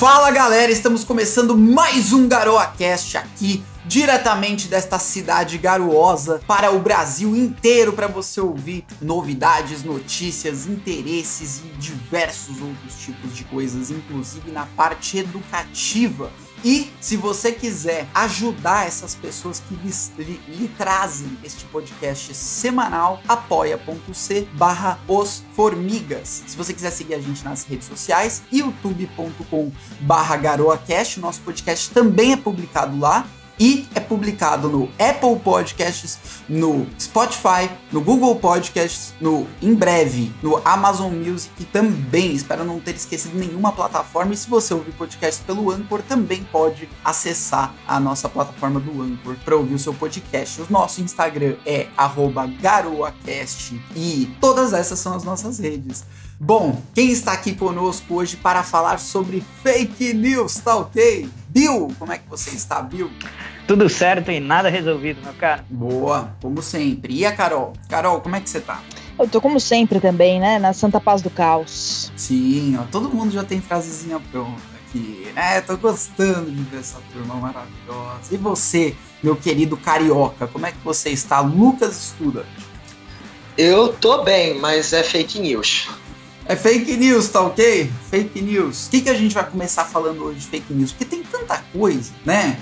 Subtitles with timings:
[0.00, 7.36] Fala galera, estamos começando mais um GaroaCast aqui, diretamente desta cidade garosa para o Brasil
[7.36, 14.64] inteiro para você ouvir novidades, notícias, interesses e diversos outros tipos de coisas, inclusive na
[14.64, 16.30] parte educativa.
[16.64, 23.20] E se você quiser ajudar essas pessoas que lhes, lhe, lhe trazem este podcast semanal,
[23.26, 26.44] apoia.c barra os formigas.
[26.46, 32.32] Se você quiser seguir a gente nas redes sociais, youtube.com barra garoacast, nosso podcast também
[32.32, 33.26] é publicado lá
[33.60, 36.18] e é publicado no Apple Podcasts,
[36.48, 42.32] no Spotify, no Google Podcasts, no em breve no Amazon Music também.
[42.32, 44.32] Espero não ter esquecido nenhuma plataforma.
[44.32, 49.36] E se você ouvir podcast pelo Anchor, também pode acessar a nossa plataforma do Anchor
[49.44, 50.62] para ouvir o seu podcast.
[50.62, 51.86] O nosso Instagram é
[52.60, 56.04] @garoacast e todas essas são as nossas redes.
[56.42, 61.28] Bom, quem está aqui conosco hoje para falar sobre fake news, tá ok?
[61.50, 63.10] Bill, como é que você está, Bill?
[63.66, 65.62] Tudo certo e nada resolvido, meu cara.
[65.68, 67.12] Boa, como sempre.
[67.12, 67.74] E a Carol?
[67.90, 68.80] Carol, como é que você tá?
[69.18, 70.58] Eu tô como sempre também, né?
[70.58, 72.10] Na Santa Paz do Caos.
[72.16, 75.60] Sim, ó, todo mundo já tem frasezinha pronta aqui, né?
[75.60, 78.32] Tô gostando de ver essa turma maravilhosa.
[78.32, 81.40] E você, meu querido carioca, como é que você está?
[81.40, 82.46] Lucas Estuda.
[83.58, 85.86] Eu tô bem, mas é fake news.
[86.50, 87.88] É fake news, tá ok?
[88.10, 88.88] Fake news.
[88.88, 90.90] O que, que a gente vai começar falando hoje de fake news?
[90.90, 92.58] Porque tem tanta coisa, né?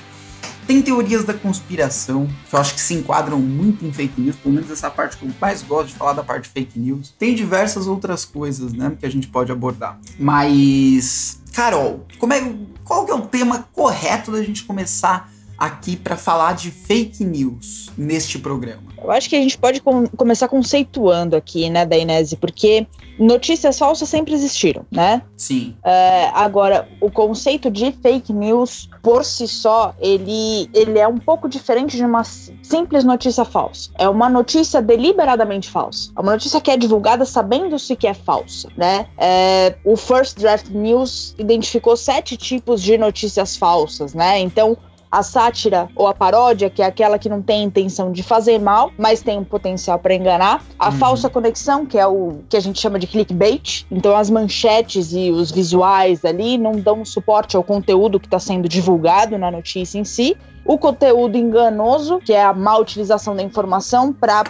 [0.66, 4.56] Tem teorias da conspiração, que eu acho que se enquadram muito em fake news, pelo
[4.56, 7.14] menos essa parte que eu mais gosto de falar da parte de fake news.
[7.18, 9.98] Tem diversas outras coisas, né, que a gente pode abordar.
[10.18, 12.42] Mas, Carol, como é,
[12.84, 17.90] qual que é o tema correto da gente começar aqui para falar de fake news
[17.96, 18.82] neste programa?
[19.02, 22.86] Eu acho que a gente pode com começar conceituando aqui, né, da Inese, porque
[23.18, 25.22] notícias falsas sempre existiram, né?
[25.36, 25.76] Sim.
[25.84, 31.48] É, agora, o conceito de fake news por si só, ele, ele é um pouco
[31.48, 33.90] diferente de uma simples notícia falsa.
[33.98, 36.10] É uma notícia deliberadamente falsa.
[36.16, 39.06] É uma notícia que é divulgada sabendo-se que é falsa, né?
[39.16, 44.38] É, o First Draft News identificou sete tipos de notícias falsas, né?
[44.40, 44.76] Então,
[45.10, 48.92] a sátira ou a paródia, que é aquela que não tem intenção de fazer mal,
[48.98, 50.64] mas tem um potencial para enganar.
[50.78, 50.92] A uhum.
[50.92, 53.86] falsa conexão, que é o que a gente chama de clickbait.
[53.90, 58.68] Então as manchetes e os visuais ali não dão suporte ao conteúdo que está sendo
[58.68, 60.36] divulgado na notícia em si.
[60.64, 64.44] O conteúdo enganoso, que é a má utilização da informação para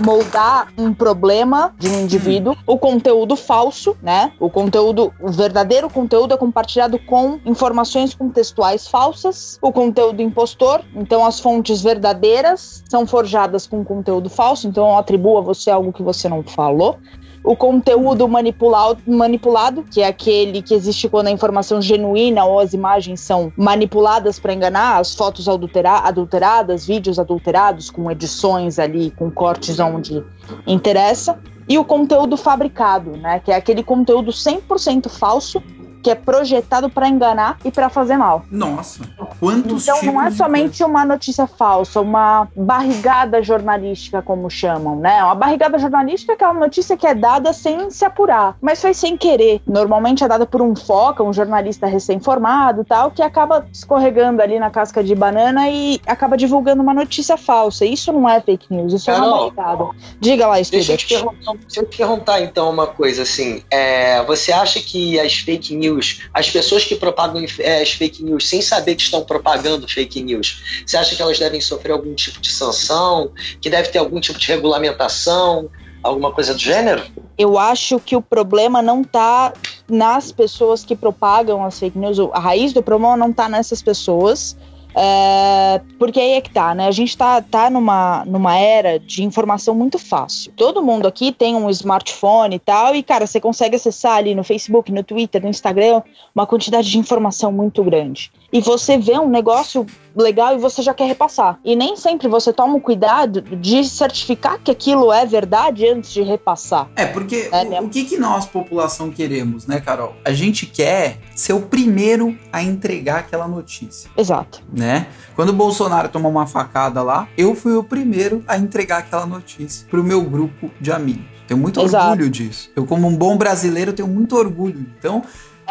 [0.00, 4.32] moldar um problema de um indivíduo, o conteúdo falso, né?
[4.38, 11.24] O conteúdo, o verdadeiro conteúdo é compartilhado com informações contextuais falsas, o conteúdo impostor, então
[11.24, 16.28] as fontes verdadeiras são forjadas com conteúdo falso, então atribua a você algo que você
[16.28, 16.98] não falou
[17.44, 22.72] o conteúdo manipulado, manipulado, que é aquele que existe quando a informação genuína ou as
[22.72, 29.30] imagens são manipuladas para enganar, as fotos adultera adulteradas, vídeos adulterados com edições ali, com
[29.30, 30.24] cortes onde
[30.66, 31.38] interessa,
[31.68, 35.62] e o conteúdo fabricado, né, que é aquele conteúdo 100% falso
[36.02, 38.44] que é projetado para enganar e para fazer mal.
[38.50, 39.00] Nossa,
[39.38, 45.22] quantos Então não é somente uma notícia falsa, uma barrigada jornalística, como chamam, né?
[45.22, 49.16] Uma barrigada jornalística é aquela notícia que é dada sem se apurar, mas foi sem
[49.16, 49.60] querer.
[49.66, 54.70] Normalmente é dada por um foca, um jornalista recém-formado tal, que acaba escorregando ali na
[54.70, 57.84] casca de banana e acaba divulgando uma notícia falsa.
[57.84, 59.90] Isso não é fake news, isso Carol, é uma barrigada.
[60.20, 60.86] Diga lá, Estudante.
[60.86, 63.62] Deixa eu te perguntar, deixa eu te perguntar então uma coisa assim.
[63.70, 68.22] É, você acha que as fake news news, as pessoas que propagam é, as fake
[68.22, 72.14] news sem saber que estão propagando fake news, você acha que elas devem sofrer algum
[72.14, 73.30] tipo de sanção,
[73.60, 75.70] que deve ter algum tipo de regulamentação,
[76.02, 77.02] alguma coisa do gênero?
[77.38, 79.52] Eu acho que o problema não está
[79.88, 84.56] nas pessoas que propagam as fake news, a raiz do problema não está nessas pessoas.
[84.94, 86.86] É, porque aí é que tá, né?
[86.86, 90.52] A gente tá, tá numa, numa era de informação muito fácil.
[90.56, 94.44] Todo mundo aqui tem um smartphone e tal, e, cara, você consegue acessar ali no
[94.44, 96.02] Facebook, no Twitter, no Instagram,
[96.34, 98.30] uma quantidade de informação muito grande.
[98.52, 101.58] E você vê um negócio legal e você já quer repassar.
[101.64, 106.22] E nem sempre você toma o cuidado de certificar que aquilo é verdade antes de
[106.22, 106.90] repassar.
[106.94, 107.80] É, porque é, o, né?
[107.80, 110.14] o, que, que nós, população, queremos, né, Carol?
[110.24, 114.10] A gente quer ser o primeiro a entregar aquela notícia.
[114.16, 114.62] Exato.
[114.72, 115.06] Né?
[115.34, 119.86] Quando o Bolsonaro tomou uma facada lá, eu fui o primeiro a entregar aquela notícia
[119.88, 121.32] pro meu grupo de amigos.
[121.46, 122.10] Tenho muito Exato.
[122.10, 122.70] orgulho disso.
[122.74, 124.86] Eu, como um bom brasileiro, tenho muito orgulho.
[124.98, 125.22] Então,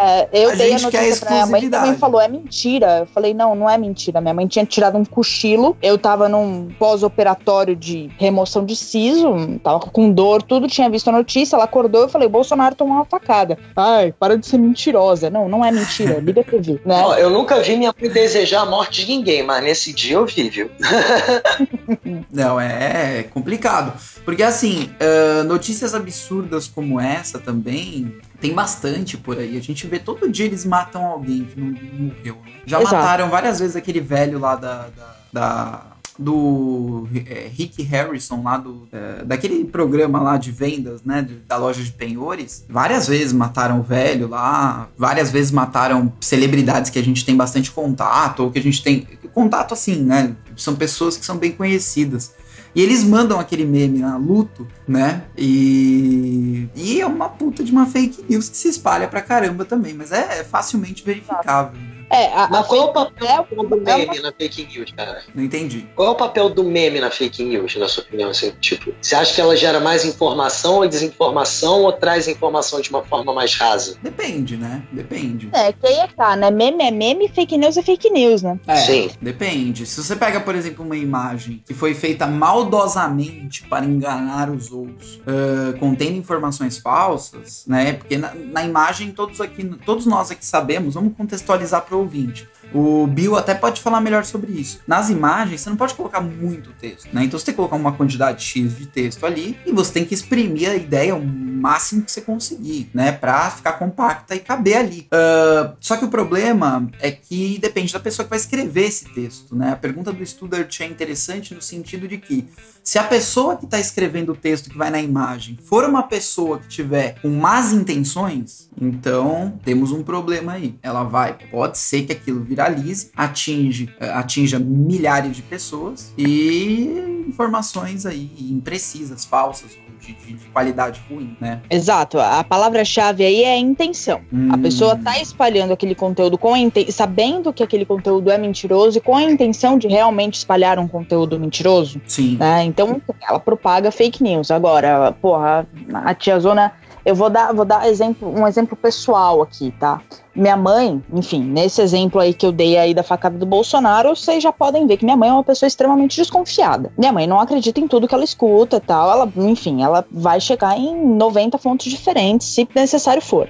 [0.02, 3.00] É, eu A dei a notícia pra minha mãe também falou, é mentira.
[3.00, 4.20] Eu falei, não, não é mentira.
[4.20, 5.78] Minha mãe tinha tirado um cochilo.
[5.82, 11.12] Eu tava num pós-operatório de remoção de siso, tava com dor, tudo, tinha visto a
[11.12, 13.58] notícia, ela acordou, eu falei, Bolsonaro tomou uma facada.
[13.76, 15.30] Ai, para de ser mentirosa.
[15.30, 17.02] Não, não é mentira, liga a TV, né?
[17.04, 20.26] Ó, eu nunca vi minha mãe desejar a morte de ninguém, mas nesse dia eu
[20.26, 20.72] vi, viu?
[22.32, 23.94] Não, é, é complicado.
[24.26, 29.58] Porque assim, ah, notícias absurdas como essa também tem bastante por aí.
[29.58, 31.68] A gente vê todo dia eles matam alguém que não
[32.08, 32.36] morreu.
[32.46, 32.52] né?
[32.66, 32.96] Já Exato.
[32.96, 34.88] mataram várias vezes aquele velho lá da.
[34.88, 35.86] da- da-
[36.20, 41.56] do é, Rick Harrison lá do é, daquele programa lá de vendas né de- da
[41.56, 47.04] loja de penhores várias vezes mataram o velho lá várias vezes mataram celebridades que a
[47.04, 51.26] gente tem bastante contato ou que a gente tem contato assim né são pessoas que
[51.26, 52.34] são bem conhecidas
[52.74, 55.24] e eles mandam aquele meme na luto, né?
[55.38, 59.94] E, e é uma puta de uma fake news que se espalha pra caramba também,
[59.94, 61.80] mas é, é facilmente verificável.
[62.12, 64.92] É, a, Mas a qual é o papel é do é meme na fake news,
[64.92, 65.24] cara?
[65.34, 65.88] Não entendi.
[65.96, 68.30] Qual é o papel do meme na fake news, na sua opinião?
[68.30, 72.90] Assim, tipo, você acha que ela gera mais informação ou desinformação ou traz informação de
[72.90, 73.98] uma forma mais rasa?
[74.04, 74.84] Depende, né?
[74.92, 75.50] Depende.
[75.54, 76.52] É, que aí é que tá, né?
[76.52, 78.60] Meme é meme, fake news é fake news, né?
[78.68, 79.10] É, Sim.
[79.22, 79.86] Depende.
[79.86, 85.22] Se você pega, por exemplo, uma imagem que foi feita maldosamente para enganar os outros,
[85.26, 87.94] ah, contendo informações falsas, né?
[87.94, 90.96] Porque na, na imagem todos aqui, todos nós aqui sabemos.
[90.96, 92.48] Vamos contextualizar para o ouvinte.
[92.74, 94.80] O Bill até pode falar melhor sobre isso.
[94.88, 97.24] Nas imagens, você não pode colocar muito texto, né?
[97.24, 100.14] Então você tem que colocar uma quantidade X de texto ali e você tem que
[100.14, 103.12] exprimir a ideia o máximo que você conseguir, né?
[103.12, 105.08] Pra ficar compacta e caber ali.
[105.12, 109.56] Ah, só que o problema é que depende da pessoa que vai escrever esse texto,
[109.56, 109.72] né?
[109.72, 112.48] A pergunta do Studart é interessante no sentido de que
[112.84, 116.58] se a pessoa que está escrevendo o texto que vai na imagem for uma pessoa
[116.58, 120.76] que tiver com más intenções, então temos um problema aí.
[120.82, 128.06] Ela vai, pode ser que aquilo viralize, atinge, eh, atinja milhares de pessoas e informações
[128.06, 131.62] aí imprecisas, falsas, de, de- de qualidade ruim, né?
[131.70, 132.20] Exato.
[132.20, 134.22] A palavra-chave aí é intenção.
[134.50, 134.62] A Hum.
[134.62, 136.58] pessoa tá espalhando aquele conteúdo com a
[136.90, 141.40] sabendo que aquele conteúdo é mentiroso e com a intenção de realmente espalhar um conteúdo
[141.40, 142.38] mentiroso, Sim.
[142.38, 142.64] né?
[142.64, 143.00] Então
[143.30, 144.50] ela propaga fake news.
[144.50, 146.72] Agora, porra, a tia Zona,
[147.06, 150.02] eu vou dar, vou dar exemplo, um exemplo pessoal aqui, tá?
[150.36, 154.42] Minha mãe, enfim, nesse exemplo aí que eu dei aí da facada do Bolsonaro, vocês
[154.42, 156.92] já podem ver que minha mãe é uma pessoa extremamente desconfiada.
[156.98, 159.12] Minha mãe não acredita em tudo que ela escuta tal.
[159.12, 163.50] Ela, enfim, ela vai chegar em 90 fontes diferentes, se necessário for.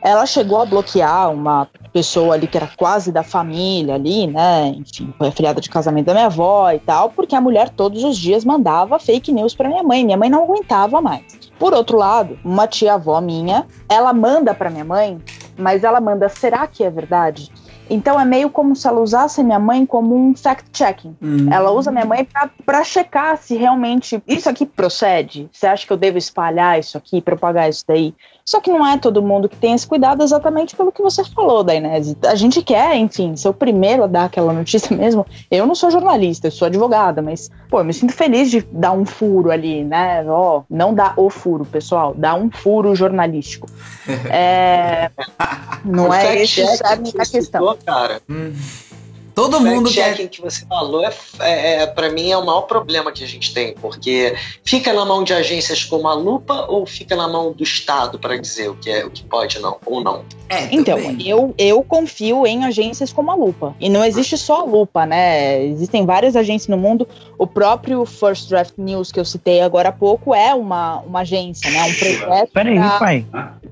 [0.00, 4.74] Ela chegou a bloquear uma pessoa ali que era quase da família ali, né?
[4.76, 8.16] Enfim, foi afilhada de casamento da minha avó e tal, porque a mulher todos os
[8.18, 10.04] dias mandava fake news pra minha mãe.
[10.04, 11.43] Minha mãe não aguentava mais.
[11.58, 15.20] Por outro lado, uma tia-avó minha, ela manda pra minha mãe,
[15.56, 17.50] mas ela manda, será que é verdade?
[17.88, 21.16] Então é meio como se ela usasse minha mãe como um fact-checking.
[21.22, 21.52] Hum.
[21.52, 22.26] Ela usa minha mãe
[22.64, 25.48] pra checar se realmente isso aqui procede.
[25.52, 28.14] Você acha que eu devo espalhar isso aqui, propagar isso daí?
[28.46, 31.64] Só que não é todo mundo que tem esse cuidado exatamente pelo que você falou,
[31.64, 32.16] Dainese.
[32.26, 35.26] A gente quer, enfim, ser o primeiro a dar aquela notícia mesmo.
[35.50, 38.92] Eu não sou jornalista, eu sou advogada, mas, pô, eu me sinto feliz de dar
[38.92, 40.22] um furo ali, né?
[40.28, 43.66] Ó, não dá o furo, pessoal, dá um furo jornalístico.
[44.30, 45.10] É,
[45.84, 47.60] não é cerne que da você questão.
[47.60, 48.20] citou, cara.
[48.28, 48.52] Hum.
[49.34, 50.04] Todo mundo quer.
[50.04, 53.26] fact-checking que você falou é, é, é para mim é o maior problema que a
[53.26, 57.52] gente tem, porque fica na mão de agências como a Lupa ou fica na mão
[57.52, 60.24] do Estado para dizer o que é o que pode não ou não.
[60.48, 61.26] É, Então, também.
[61.26, 63.74] eu, eu confio em agências como a Lupa.
[63.80, 65.64] E não existe só a Lupa, né?
[65.64, 67.08] Existem várias agências no mundo.
[67.38, 71.70] O próprio First Draft News que eu citei agora há pouco é uma, uma agência,
[71.70, 71.82] né?
[71.82, 72.50] Um projeto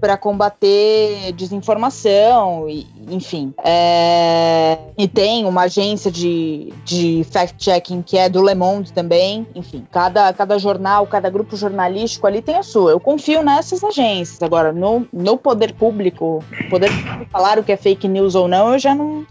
[0.00, 3.54] para combater desinformação, e, enfim.
[3.64, 9.46] É, e tem uma agência de, de fact-checking que é do Le Monde também.
[9.54, 12.90] Enfim, cada, cada jornal, cada grupo jornalístico ali tem a sua.
[12.90, 14.42] Eu confio nessas agências.
[14.42, 18.72] Agora, no, no poder público, poder público falar o que é fake news ou não,
[18.72, 19.24] eu já não.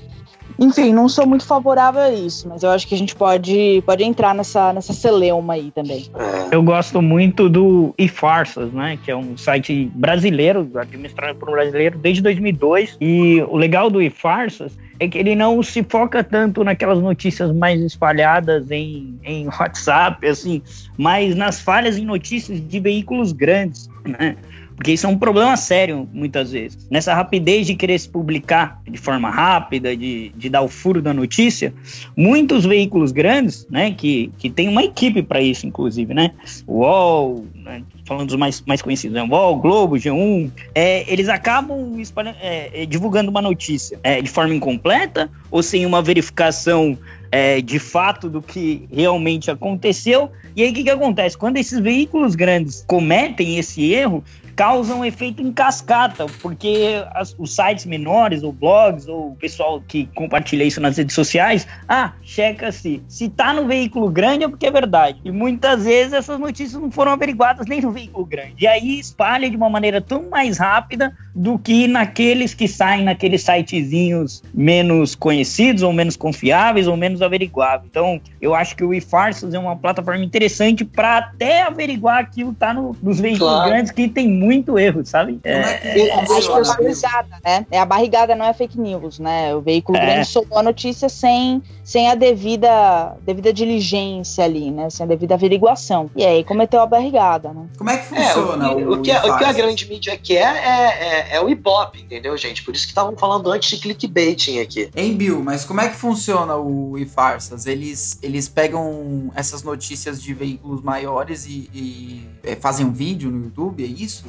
[0.59, 4.03] Enfim, não sou muito favorável a isso, mas eu acho que a gente pode, pode
[4.03, 6.09] entrar nessa, nessa celeuma aí também.
[6.15, 6.55] É.
[6.55, 8.97] Eu gosto muito do eFarsas, né?
[9.03, 12.97] Que é um site brasileiro, administrado por um brasileiro desde 2002.
[12.99, 17.81] E o legal do eFarsas é que ele não se foca tanto naquelas notícias mais
[17.81, 20.61] espalhadas em, em WhatsApp, assim,
[20.95, 24.35] mas nas falhas em notícias de veículos grandes, né?
[24.75, 26.87] Porque isso é um problema sério, muitas vezes.
[26.89, 31.13] Nessa rapidez de querer se publicar de forma rápida, de, de dar o furo da
[31.13, 31.73] notícia,
[32.15, 36.31] muitos veículos grandes, né, que, que tem uma equipe para isso, inclusive, né?
[36.65, 39.23] O UOL, né, falando dos mais, mais conhecidos, né?
[39.23, 41.95] UOL, Globo, G1, é, eles acabam
[42.41, 46.97] é, é, divulgando uma notícia é, de forma incompleta ou sem uma verificação
[47.31, 50.29] é, de fato do que realmente aconteceu.
[50.55, 51.37] E aí o que, que acontece?
[51.37, 54.23] Quando esses veículos grandes cometem esse erro,
[54.55, 59.81] causa um efeito em cascata, porque as, os sites menores, ou blogs, ou o pessoal
[59.87, 63.03] que compartilha isso nas redes sociais, ah, checa-se.
[63.07, 65.19] Se tá no veículo grande é porque é verdade.
[65.23, 68.55] E muitas vezes essas notícias não foram averiguadas nem no veículo grande.
[68.59, 73.43] E aí espalha de uma maneira tão mais rápida do que naqueles que saem naqueles
[73.43, 77.89] sitezinhos menos conhecidos, ou menos confiáveis, ou menos averiguáveis.
[77.89, 82.59] Então, eu acho que o eFarsas é uma plataforma interessante para até averiguar aquilo que
[82.59, 83.69] tá no, nos veículos claro.
[83.69, 85.39] grandes que tem muito erro, sabe?
[85.43, 87.65] É, é, é, é, a barrigada, né?
[87.71, 89.55] É a barrigada, não é fake news, né?
[89.55, 90.05] O veículo é.
[90.05, 94.89] grande soltou a notícia sem, sem a devida, devida diligência ali, né?
[94.89, 96.09] Sem a devida averiguação.
[96.15, 97.65] E aí cometeu a barrigada, né?
[97.77, 98.67] Como é que funciona?
[98.67, 102.01] É, o, o, o, que, o, que, a grande mídia quer é, é, o Ibope,
[102.01, 102.63] entendeu, gente?
[102.63, 104.89] Por isso que estavam falando antes de clickbaiting aqui.
[104.95, 107.65] Hein, Bill, mas como é que funciona o e-farsas?
[107.65, 113.83] Eles, eles pegam essas notícias de veículos maiores e, e fazem um vídeo no YouTube,
[113.83, 114.25] é isso?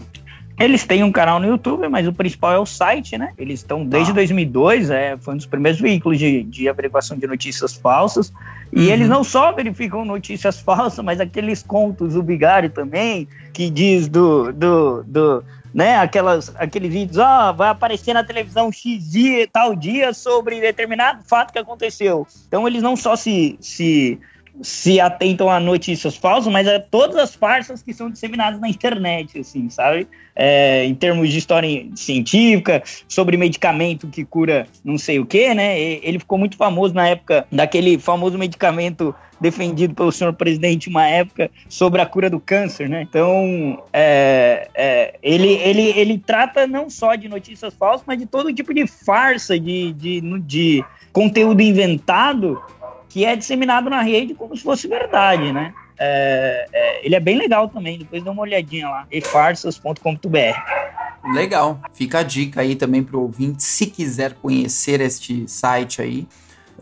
[0.58, 3.32] Eles têm um canal no YouTube, mas o principal é o site, né?
[3.38, 4.14] Eles estão desde ah.
[4.14, 8.32] 2002, é, foi um dos primeiros veículos de, de averiguação de notícias falsas.
[8.72, 8.92] E uhum.
[8.92, 14.52] eles não só verificam notícias falsas, mas aqueles contos do Bigari também, que diz do,
[14.52, 20.12] do, do né, aquelas, aqueles vídeos, oh, vai aparecer na televisão X dia, tal dia
[20.12, 22.26] sobre determinado fato que aconteceu.
[22.46, 24.20] Então eles não só se, se
[24.60, 29.38] se atentam a notícias falsas, mas a todas as farsas que são disseminadas na internet,
[29.38, 30.06] assim, sabe?
[30.36, 35.80] É, em termos de história científica, sobre medicamento que cura não sei o que, né?
[35.80, 41.50] Ele ficou muito famoso na época daquele famoso medicamento defendido pelo senhor presidente uma época
[41.68, 43.02] sobre a cura do câncer, né?
[43.02, 48.54] Então, é, é, ele, ele, ele trata não só de notícias falsas, mas de todo
[48.54, 52.62] tipo de farsa, de, de, de conteúdo inventado
[53.12, 55.74] que é disseminado na rede como se fosse verdade, né?
[55.98, 61.34] É, é, ele é bem legal também, depois dá uma olhadinha lá, efarsas.com.br.
[61.34, 66.26] Legal, fica a dica aí também para o ouvinte, se quiser conhecer este site aí,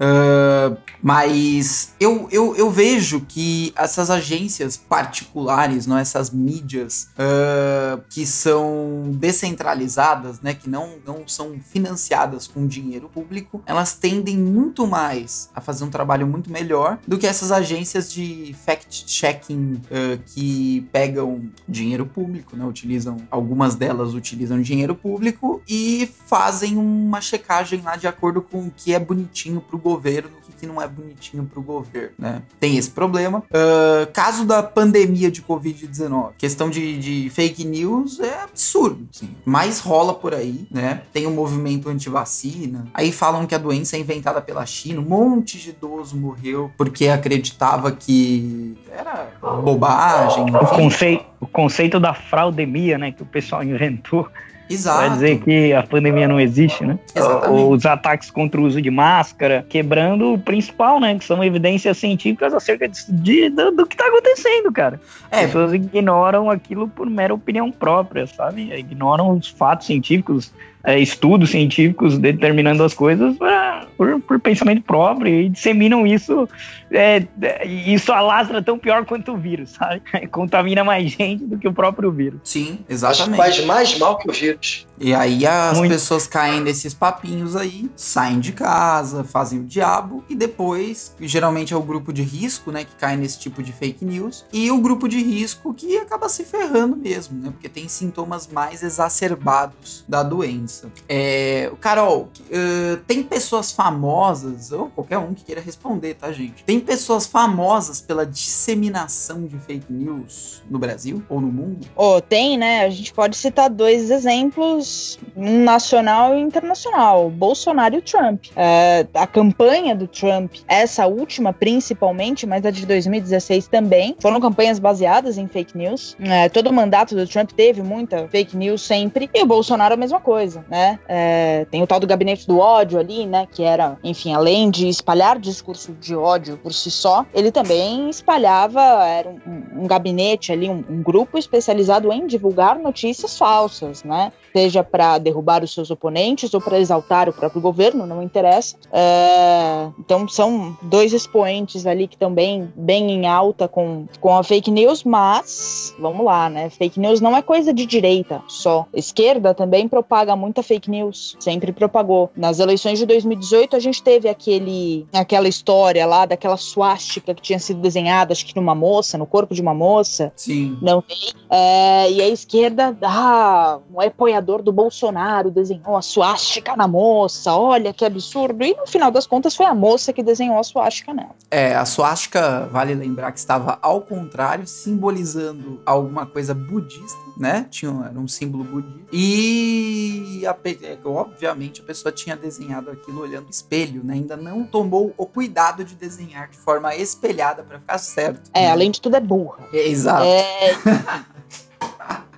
[0.00, 8.25] Uh, mas eu, eu, eu vejo que essas agências particulares, não essas mídias uh, que
[8.25, 15.50] são descentralizadas, né, que não, não são financiadas com dinheiro público, elas tendem muito mais
[15.54, 21.42] a fazer um trabalho muito melhor do que essas agências de fact-checking uh, que pegam
[21.69, 28.07] dinheiro público, né, utilizam, algumas delas utilizam dinheiro público e fazem uma checagem lá de
[28.07, 31.61] acordo com o que é bonitinho para o governo o que não é bonitinho para
[31.61, 32.42] o governo, né?
[32.59, 33.38] Tem esse problema.
[33.38, 39.30] Uh, caso da pandemia de Covid-19, questão de, de, fake news é absurdo, assim.
[39.44, 41.02] Mas rola por aí, né?
[41.12, 42.87] Tem o um movimento anti-vacina.
[42.92, 45.00] Aí falam que a doença é inventada pela China.
[45.00, 50.44] Um monte de idoso morreu porque acreditava que era bobagem.
[50.44, 53.12] O conceito, o conceito da fraudemia, né?
[53.12, 54.28] Que o pessoal inventou
[54.71, 55.00] Exato.
[55.00, 56.97] Vai dizer que a pandemia não existe, né?
[57.15, 57.65] Exatamente.
[57.65, 61.19] Os ataques contra o uso de máscara, quebrando o principal, né?
[61.19, 65.00] Que são evidências científicas acerca de, de do, do, que tá acontecendo, cara.
[65.31, 65.41] É.
[65.41, 68.73] As pessoas ignoram aquilo por mera opinião própria, sabe?
[68.73, 75.42] Ignoram os fatos científicos, é, estudos científicos determinando as coisas pra, por, por, pensamento próprio
[75.42, 76.49] e disseminam isso.
[76.90, 77.22] É,
[77.64, 80.02] isso alastra tão pior quanto o vírus, sabe?
[80.30, 82.40] Contamina mais gente do que o próprio vírus.
[82.44, 83.37] Sim, exatamente.
[83.37, 84.87] Faz mais mal que o vírus.
[84.99, 85.92] E aí as Muito.
[85.92, 91.76] pessoas caem nesses papinhos aí, saem de casa, fazem o diabo e depois, geralmente é
[91.76, 95.08] o grupo de risco, né, que cai nesse tipo de fake news, e o grupo
[95.08, 100.70] de risco que acaba se ferrando mesmo, né, porque tem sintomas mais exacerbados da doença.
[101.09, 106.65] É, Carol, uh, tem pessoas famosas, ou qualquer um que queira responder, tá, gente?
[106.65, 111.87] Tem pessoas famosas pela disseminação de fake news no Brasil ou no mundo?
[111.97, 112.85] Oh, tem, né?
[112.85, 118.47] A gente pode citar dois exemplos nacional e internacional, Bolsonaro e Trump.
[118.57, 124.79] É, a campanha do Trump, essa última principalmente, mas a de 2016 também, foram campanhas
[124.79, 126.17] baseadas em fake news.
[126.21, 129.97] É, todo o mandato do Trump teve muita fake news sempre, e o Bolsonaro a
[129.97, 130.60] mesma coisa.
[130.61, 130.99] Caso, né?
[131.09, 133.47] É, tem o tal do gabinete do ódio ali, né?
[133.50, 138.81] Que era, enfim, além de espalhar discurso de ódio por si só, ele também espalhava,
[138.81, 144.33] era um, um gabinete ali, um, um grupo especializado em divulgar notícias falsas, né?
[144.52, 148.76] Seja para derrubar os seus oponentes ou para exaltar o próprio governo, não interessa.
[148.93, 154.71] É, então são dois expoentes ali que estão bem, em alta com, com a fake
[154.71, 156.69] news, mas vamos lá, né?
[156.69, 158.87] Fake news não é coisa de direita só.
[158.93, 162.30] Esquerda também propaga muita fake news, sempre propagou.
[162.37, 167.59] Nas eleições de 2018 a gente teve aquele, aquela história lá daquela suástica que tinha
[167.59, 170.33] sido desenhada, acho que numa moça, no corpo de uma moça.
[170.35, 170.76] Sim.
[170.83, 171.16] Não tem.
[171.49, 177.92] É, e a esquerda, ah, um apoiador do Bolsonaro desenhou a suástica na moça, olha
[177.92, 178.64] que absurdo.
[178.64, 181.35] E no final das contas foi a moça que desenhou a suástica nela.
[181.50, 187.66] É, a suástica, vale lembrar que estava ao contrário, simbolizando alguma coisa budista, né?
[187.71, 189.00] Tinha, era um símbolo budista.
[189.12, 194.14] E, a, é, obviamente, a pessoa tinha desenhado aquilo olhando o espelho, né?
[194.14, 198.50] Ainda não tomou o cuidado de desenhar de forma espelhada para ficar certo.
[198.52, 198.70] É, né?
[198.70, 199.68] além de tudo é burra.
[199.73, 200.25] É, exato.
[200.25, 200.76] É,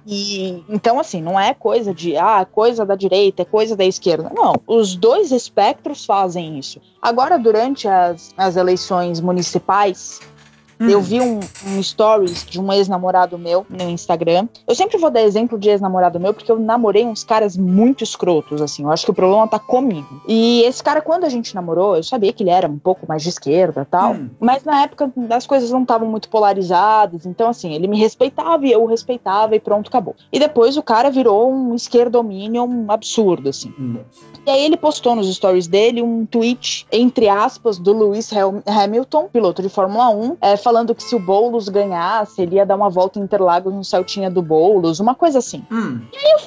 [0.04, 4.30] E então, assim, não é coisa de ah, coisa da direita, é coisa da esquerda.
[4.35, 6.80] Não, os dois espectros fazem isso.
[7.00, 10.21] Agora, durante as, as eleições municipais,
[10.87, 10.91] Hum.
[10.91, 14.49] eu vi um, um stories de um ex-namorado meu no Instagram.
[14.67, 18.61] Eu sempre vou dar exemplo de ex-namorado meu, porque eu namorei uns caras muito escrotos,
[18.61, 18.83] assim.
[18.83, 20.23] Eu acho que o problema tá comigo.
[20.27, 23.23] E esse cara, quando a gente namorou, eu sabia que ele era um pouco mais
[23.23, 24.15] de esquerda tal.
[24.15, 24.31] Hum.
[24.41, 27.27] Mas na época as coisas não estavam muito polarizadas.
[27.27, 30.15] Então, assim, ele me respeitava e eu o respeitava e pronto, acabou.
[30.33, 33.73] E depois o cara virou um esquerdominion absurdo, assim.
[33.79, 33.99] Hum.
[34.45, 39.29] E aí ele postou nos stories dele um tweet, entre aspas, do Lewis Ham- Hamilton,
[39.33, 42.91] piloto de Fórmula 1, é, falando que se o Boulos ganhasse, ele ia dar uma
[42.91, 45.64] volta em Interlagos no Celtinha do Boulos, uma coisa assim.
[45.71, 46.00] Hum.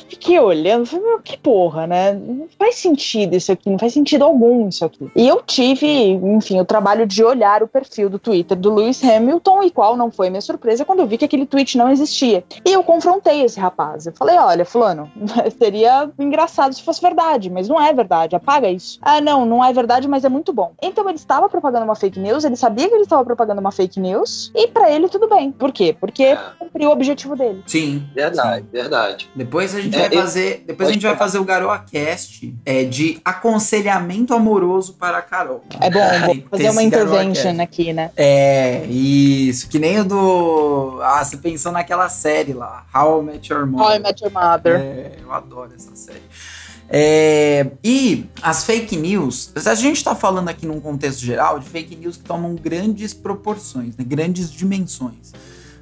[0.09, 2.13] Fiquei olhando, falei, meu, que porra, né?
[2.13, 5.09] Não faz sentido isso aqui, não faz sentido algum isso aqui.
[5.15, 9.63] E eu tive, enfim, o trabalho de olhar o perfil do Twitter do Lewis Hamilton,
[9.63, 12.43] e qual não foi minha surpresa quando eu vi que aquele tweet não existia.
[12.65, 14.05] E eu confrontei esse rapaz.
[14.05, 15.11] Eu falei, olha, fulano,
[15.57, 18.99] seria engraçado se fosse verdade, mas não é verdade, apaga isso.
[19.01, 20.73] Ah, não, não é verdade, mas é muito bom.
[20.81, 23.99] Então ele estava propagando uma fake news, ele sabia que ele estava propagando uma fake
[24.09, 25.51] news, e pra ele tudo bem.
[25.51, 25.95] Por quê?
[25.99, 27.63] Porque cumpriu o objetivo dele.
[27.65, 28.07] Sim.
[28.13, 29.29] Verdade, verdade.
[29.35, 32.83] Depois a gente É, vai eu- fazer, depois a gente vai fazer o GaroaCast é,
[32.83, 35.63] de aconselhamento amoroso para a Carol.
[35.81, 38.11] É bom, Aí vou fazer uma intervention aqui, né?
[38.15, 40.99] É, isso, que nem o do.
[41.01, 43.85] Ah, você pensou naquela série lá, How I Met Your Mother.
[43.87, 44.75] How I Met Your Mother.
[44.79, 46.21] É, eu adoro essa série.
[46.87, 51.95] É, e as fake news, a gente está falando aqui num contexto geral de fake
[51.95, 55.33] news que tomam grandes proporções, né, grandes dimensões.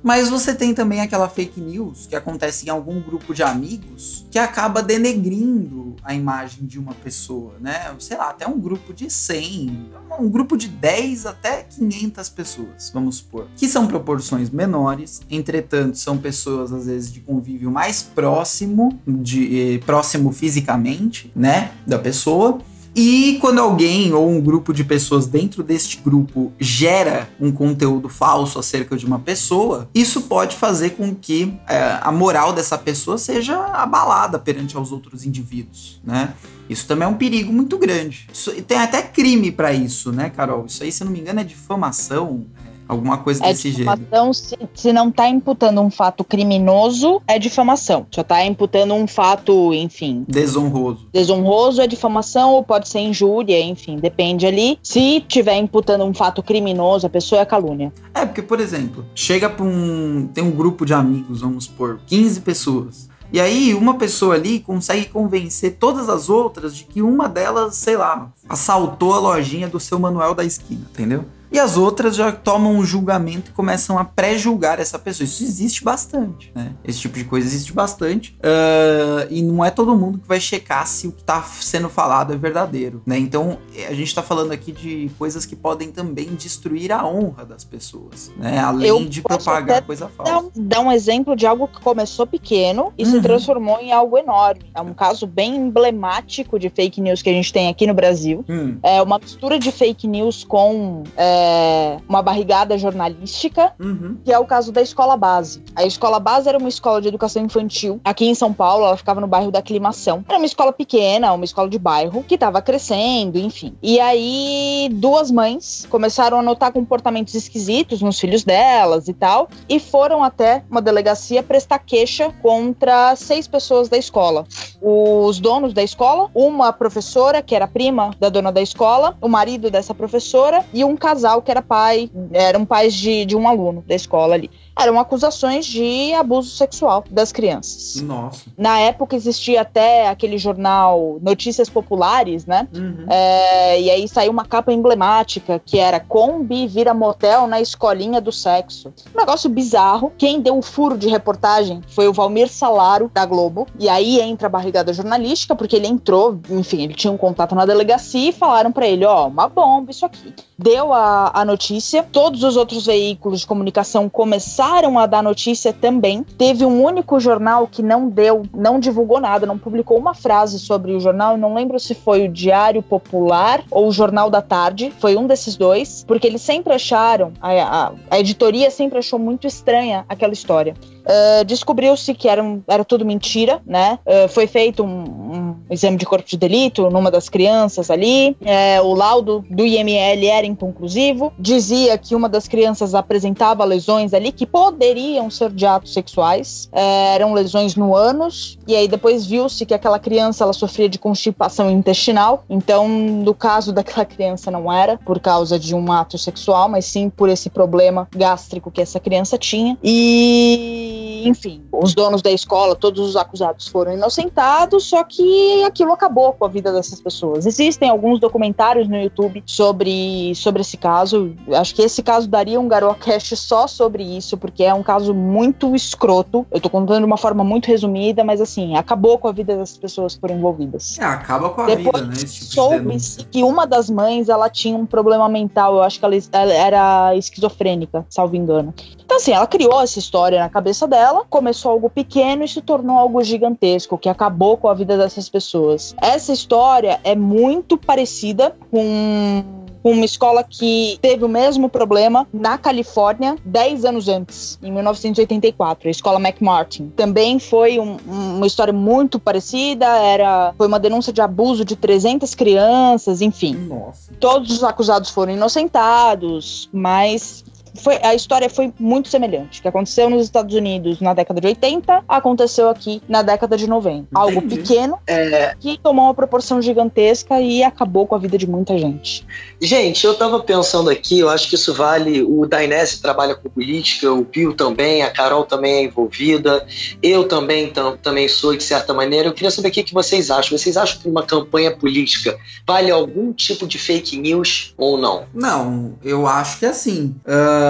[0.04, 4.38] Mas você tem também aquela fake news que acontece em algum grupo de amigos que
[4.38, 7.96] acaba denegrindo a imagem de uma pessoa, né?
[8.00, 9.90] Sei lá, até um grupo de 100,
[10.20, 13.48] um grupo de 10 até 500 pessoas, vamos supor.
[13.56, 19.78] Que são proporções menores, entretanto, são pessoas às vezes de convívio mais próximo, de eh,
[19.80, 22.60] próximo fisicamente, né, da pessoa.
[22.96, 28.60] E quando alguém ou um grupo de pessoas dentro deste grupo gera um conteúdo falso
[28.60, 33.58] acerca de uma pessoa, isso pode fazer com que é, a moral dessa pessoa seja
[33.74, 36.36] abalada perante aos outros indivíduos, né?
[36.70, 38.28] Isso também é um perigo muito grande.
[38.32, 40.66] Isso- tem até crime pra isso, né, Carol?
[40.68, 43.78] Isso aí, se não me engano, é difamação, é, alguma coisa É desse jeito.
[43.80, 48.06] difamação, se, se não tá imputando um fato criminoso, é difamação.
[48.12, 51.08] Só tá imputando um fato, enfim, Desonroso.
[51.12, 54.78] desonroso, é difamação, ou pode ser injúria, enfim, depende ali.
[54.82, 57.92] Se tiver imputando um fato criminoso, a pessoa é calúnia.
[58.14, 60.30] É, porque, por exemplo, chega pra um.
[60.34, 63.10] Tem um grupo de amigos, vamos supor, 15 pessoas.
[63.32, 67.98] E aí, uma pessoa ali consegue convencer todas as outras de que uma delas, sei
[67.98, 71.26] lá, assaltou a lojinha do seu Manuel da esquina, entendeu?
[71.54, 75.24] E as outras já tomam um julgamento e começam a pré-julgar essa pessoa.
[75.26, 76.74] Isso existe bastante, né?
[76.84, 78.36] Esse tipo de coisa existe bastante.
[78.42, 82.34] Ah, e não é todo mundo que vai checar se o que tá sendo falado
[82.34, 83.20] é verdadeiro, né?
[83.20, 87.64] Então, a gente tá falando aqui de coisas que podem também destruir a honra das
[87.64, 88.58] pessoas, né?
[88.58, 90.38] Além Eu de propagar coisa falsa.
[90.40, 93.22] um, dá um exemplo de algo que começou pequeno e se Uhum.
[93.22, 94.72] transformou em algo enorme.
[94.74, 98.44] É um caso bem emblemático de fake news que a gente tem aqui no Brasil.
[98.50, 104.18] Hum, É uma mistura de fake news com é, é, uma barrigada jornalística, Uhum.
[104.24, 105.62] que é o caso da escola base.
[105.76, 109.20] A escola base era uma escola de educação infantil aqui em São Paulo, ela ficava
[109.20, 110.24] no bairro da Aclimação.
[110.28, 113.76] Era uma escola pequena, uma escola de bairro, que estava crescendo, enfim.
[113.82, 119.80] E aí, duas mães começaram a notar comportamentos esquisitos nos filhos delas e tal, e
[119.80, 124.46] foram até uma delegacia prestar queixa contra seis pessoas da escola.
[124.82, 129.70] Os donos da escola, uma professora, que era prima da dona da escola, o marido
[129.70, 133.96] dessa professora e um casal que era pai, eram pais de, de um aluno da
[133.96, 134.50] escola ali.
[134.78, 138.02] Eram acusações de abuso sexual das crianças.
[138.02, 138.42] Nossa.
[138.58, 142.68] Na época existia até aquele jornal Notícias Populares, né?
[142.74, 143.06] Uhum.
[143.08, 148.32] É, e aí saiu uma capa emblemática que era Kombi vira motel na escolinha do
[148.32, 148.92] sexo.
[149.14, 150.12] Um negócio bizarro.
[150.18, 153.68] Quem deu o furo de reportagem foi o Valmir Salaro, da Globo.
[153.80, 157.66] E aí entra a barrigada jornalística, porque ele entrou, enfim, ele tinha um contato na
[157.66, 160.34] delegacia e falaram pra ele: ó, uma bomba isso aqui.
[160.58, 166.24] Deu a, a notícia, todos os outros veículos de comunicação começaram a dar notícia também.
[166.38, 170.94] Teve um único jornal que não deu, não divulgou nada, não publicou uma frase sobre
[170.94, 171.38] o jornal.
[171.38, 174.94] Não lembro se foi o Diário Popular ou o Jornal da Tarde.
[175.00, 179.46] Foi um desses dois, porque eles sempre acharam, a, a, a editoria sempre achou muito
[179.48, 180.74] estranha aquela história.
[181.04, 184.00] Uh, Descobriu-se que era, um- era tudo mentira, né?
[184.06, 188.38] Uh, foi feito um, um exame de corpo de delito numa das crianças ali.
[188.46, 191.34] É, o laudo do IML era inconclusivo.
[191.38, 196.70] Dizia que uma das crianças apresentava lesões ali que poderiam ser de atos sexuais.
[196.72, 198.60] É, eram lesões no ânus.
[198.68, 202.46] E aí depois viu-se que aquela criança ela sofria de constipação intestinal.
[202.48, 207.10] Então, no caso daquela criança, não era por causa de um ato sexual, mas sim
[207.10, 209.76] por esse problema gástrico que essa criança tinha.
[209.84, 216.34] E, enfim, os donos da escola, todos os acusados foram inocentados, só que aquilo acabou
[216.34, 217.48] com a vida dessas pessoas.
[217.48, 221.34] Existem alguns documentários no YouTube sobre, sobre esse caso.
[221.54, 225.74] Acho que esse caso daria um Garocast só sobre isso, porque é um caso muito
[225.74, 226.46] escroto.
[226.52, 229.78] Eu tô contando de uma forma muito resumida, mas assim, acabou com a vida dessas
[229.78, 231.00] pessoas que foram envolvidas.
[231.00, 232.14] É, acaba com a Depois vida, né?
[232.14, 236.14] Tipo soube-se que uma das mães ela tinha um problema mental, eu acho que ela,
[236.34, 238.74] ela era esquizofrênica, salvo engano.
[239.06, 242.98] Então, assim, ela criou essa história na cabeça dela, começou algo pequeno e se tornou
[242.98, 245.96] algo gigantesco, que acabou com a vida dessas pessoas.
[246.02, 253.36] Essa história é muito parecida com uma escola que teve o mesmo problema na Califórnia
[253.44, 256.92] 10 anos antes, em 1984, a escola McMartin.
[256.96, 261.76] Também foi um- um- uma história muito parecida, era foi uma denúncia de abuso de
[261.76, 263.56] 300 crianças, enfim.
[263.56, 264.12] Nossa.
[264.20, 267.44] Todos os acusados foram inocentados, mas
[267.76, 269.60] foi, a história foi muito semelhante.
[269.60, 273.68] O que aconteceu nos Estados Unidos na década de 80, aconteceu aqui na década de
[273.68, 274.08] 90.
[274.14, 274.58] Algo Entendi.
[274.58, 279.26] pequeno É, que tomou uma proporção gigantesca e acabou com a vida de muita gente.
[279.62, 282.22] Gente, eu tava pensando aqui, eu acho que isso vale.
[282.22, 286.66] O Dainese trabalha com política, o Bill também, a Carol também é envolvida,
[287.02, 289.28] eu também, tam- também sou, de certa maneira.
[289.30, 290.58] Eu queria saber o que, que vocês acham.
[290.58, 295.24] Vocês acham que uma campanha política vale algum tipo de fake news ou não?
[295.34, 297.63] Não, eu acho que assim, ah,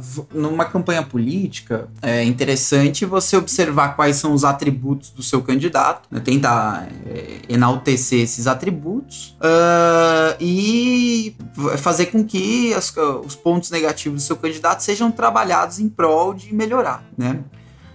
[0.00, 6.08] v- numa campanha política, é interessante você observar quais são os atributos do seu candidato,
[6.10, 11.34] né, tentar é, enaltecer esses atributos ah, e
[11.78, 12.92] fazer com que as-
[13.24, 17.40] os pontos negativos do seu candidato sejam trabalhados em prol de melhorar, né?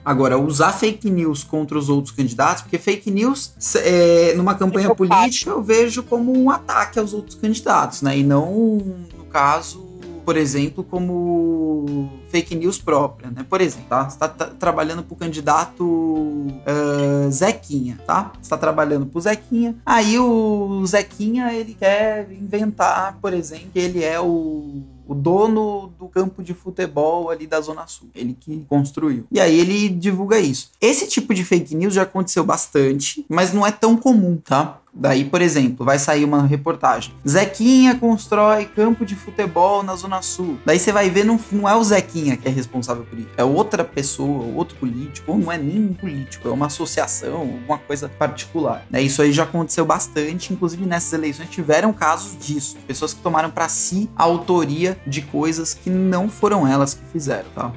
[0.06, 5.52] Agora, usar fake news contra os outros candidatos, porque fake news, é, numa campanha política,
[5.52, 8.18] eu vejo como um ataque aos outros candidatos, né?
[8.18, 8.78] E não,
[9.18, 9.86] no caso,
[10.28, 13.46] por exemplo, como fake news própria, né?
[13.50, 14.10] Por exemplo, tá?
[14.10, 18.34] Você tá, tá trabalhando pro candidato ah, Zequinha, tá?
[18.42, 24.04] Você tá trabalhando pro Zequinha, aí o Zequinha, ele quer inventar, por exemplo, que ele
[24.04, 28.10] é o o dono do campo de futebol ali da Zona Sul.
[28.14, 29.26] Ele que construiu.
[29.32, 30.72] E aí ele divulga isso.
[30.82, 34.82] Esse tipo de fake news já aconteceu bastante, mas não é tão comum, tá?
[35.00, 37.14] Daí, por exemplo, vai sair uma reportagem.
[37.28, 40.58] Zequinha constrói campo de futebol na Zona Sul.
[40.66, 43.30] Daí você vai ver, não, não é o Zequinha que é responsável por isso.
[43.38, 47.78] É outra pessoa, outro político, ou não é nem um político, é uma associação, alguma
[47.78, 48.86] coisa particular.
[48.90, 49.02] Né?
[49.02, 52.78] Isso aí já aconteceu bastante, inclusive nessas eleições tiveram casos disso.
[52.88, 57.50] Pessoas que tomaram para si a autoria de coisas que não foram elas que fizeram,
[57.54, 57.72] tá?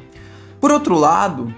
[0.61, 1.55] Por outro lado,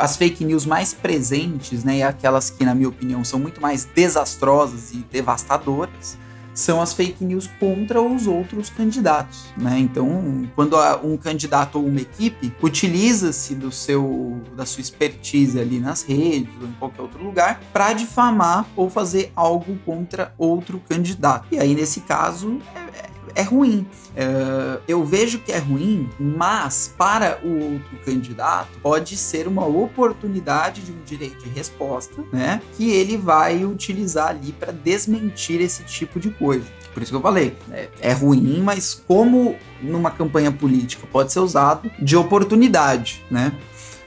[0.00, 3.84] as fake news mais presentes, né, e aquelas que, na minha opinião, são muito mais
[3.84, 6.16] desastrosas e devastadoras,
[6.54, 9.78] são as fake news contra os outros candidatos, né?
[9.78, 16.02] Então, quando um candidato ou uma equipe utiliza-se do seu da sua expertise ali nas
[16.02, 21.46] redes ou em qualquer outro lugar para difamar ou fazer algo contra outro candidato.
[21.52, 23.86] E aí nesse caso é, é ruim.
[24.16, 30.80] Uh, eu vejo que é ruim, mas para o outro candidato pode ser uma oportunidade
[30.80, 32.60] de um direito de resposta, né?
[32.76, 36.66] Que ele vai utilizar ali para desmentir esse tipo de coisa.
[36.94, 41.40] Por isso que eu falei, é, é ruim, mas como numa campanha política pode ser
[41.40, 43.52] usado de oportunidade, né?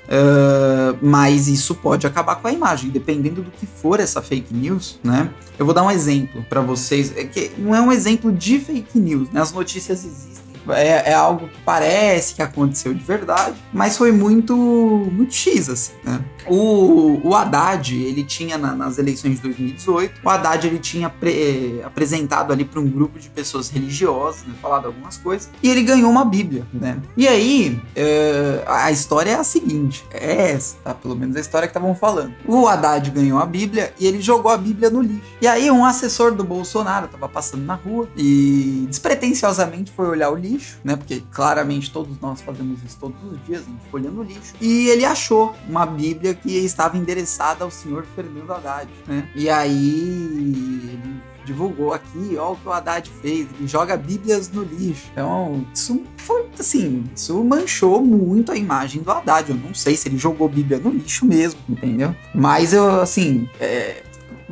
[0.09, 4.99] Uh, mas isso pode acabar com a imagem, dependendo do que for essa fake news,
[5.03, 5.29] né?
[5.57, 8.97] Eu vou dar um exemplo para vocês, é que não é um exemplo de fake
[8.97, 9.39] news, né?
[9.39, 14.55] As notícias existem é, é, algo que parece que aconteceu de verdade, mas foi muito,
[14.55, 16.19] muito X, assim, né?
[16.47, 21.81] O, o Haddad, ele tinha na, nas eleições de 2018, o Haddad ele tinha pre,
[21.83, 26.09] apresentado ali para um grupo de pessoas religiosas, né, falado algumas coisas, e ele ganhou
[26.09, 26.99] uma Bíblia, né?
[27.15, 30.93] E aí, é, a história é a seguinte, é essa, tá?
[30.93, 32.33] Pelo menos a história que estavam falando.
[32.47, 35.21] O Haddad ganhou a Bíblia e ele jogou a Bíblia no lixo.
[35.41, 40.35] E aí um assessor do Bolsonaro estava passando na rua e despretensiosamente foi olhar o
[40.35, 40.95] lixo né?
[40.95, 44.53] Porque claramente todos nós fazemos isso todos os dias, a gente olhando o lixo.
[44.61, 49.27] E ele achou uma Bíblia que estava endereçada ao senhor Fernando Haddad, né?
[49.35, 49.99] E aí
[50.35, 55.07] ele divulgou aqui, ó o que o Haddad fez, ele joga bíblias no lixo.
[55.11, 59.49] Então, isso foi assim, isso manchou muito a imagem do Haddad.
[59.49, 62.15] Eu não sei se ele jogou bíblia no lixo mesmo, entendeu?
[62.35, 64.03] Mas eu, assim, é,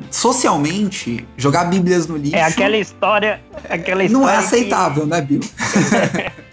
[0.10, 2.36] socialmente, jogar bíblias no lixo.
[2.36, 3.42] É aquela história.
[3.70, 5.10] Aquela história não é aceitável, que...
[5.10, 5.42] né, Bill?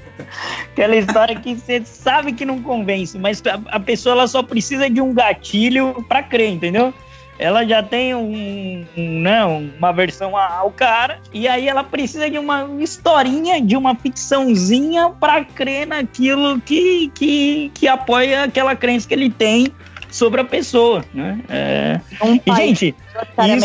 [0.73, 5.01] aquela história que você sabe que não convence, mas a, pessoa ela só precisa de
[5.01, 6.93] um gatilho para crer, entendeu?
[7.37, 12.39] Ela já tem um, um não, uma versão ao cara, e aí ela precisa de
[12.39, 19.15] uma historinha, de uma ficçãozinha para crer naquilo que, que, que apoia aquela crença que
[19.15, 19.67] ele tem
[20.15, 21.41] sobre a pessoa, né?
[21.49, 22.01] É...
[22.23, 22.95] Um e, gente,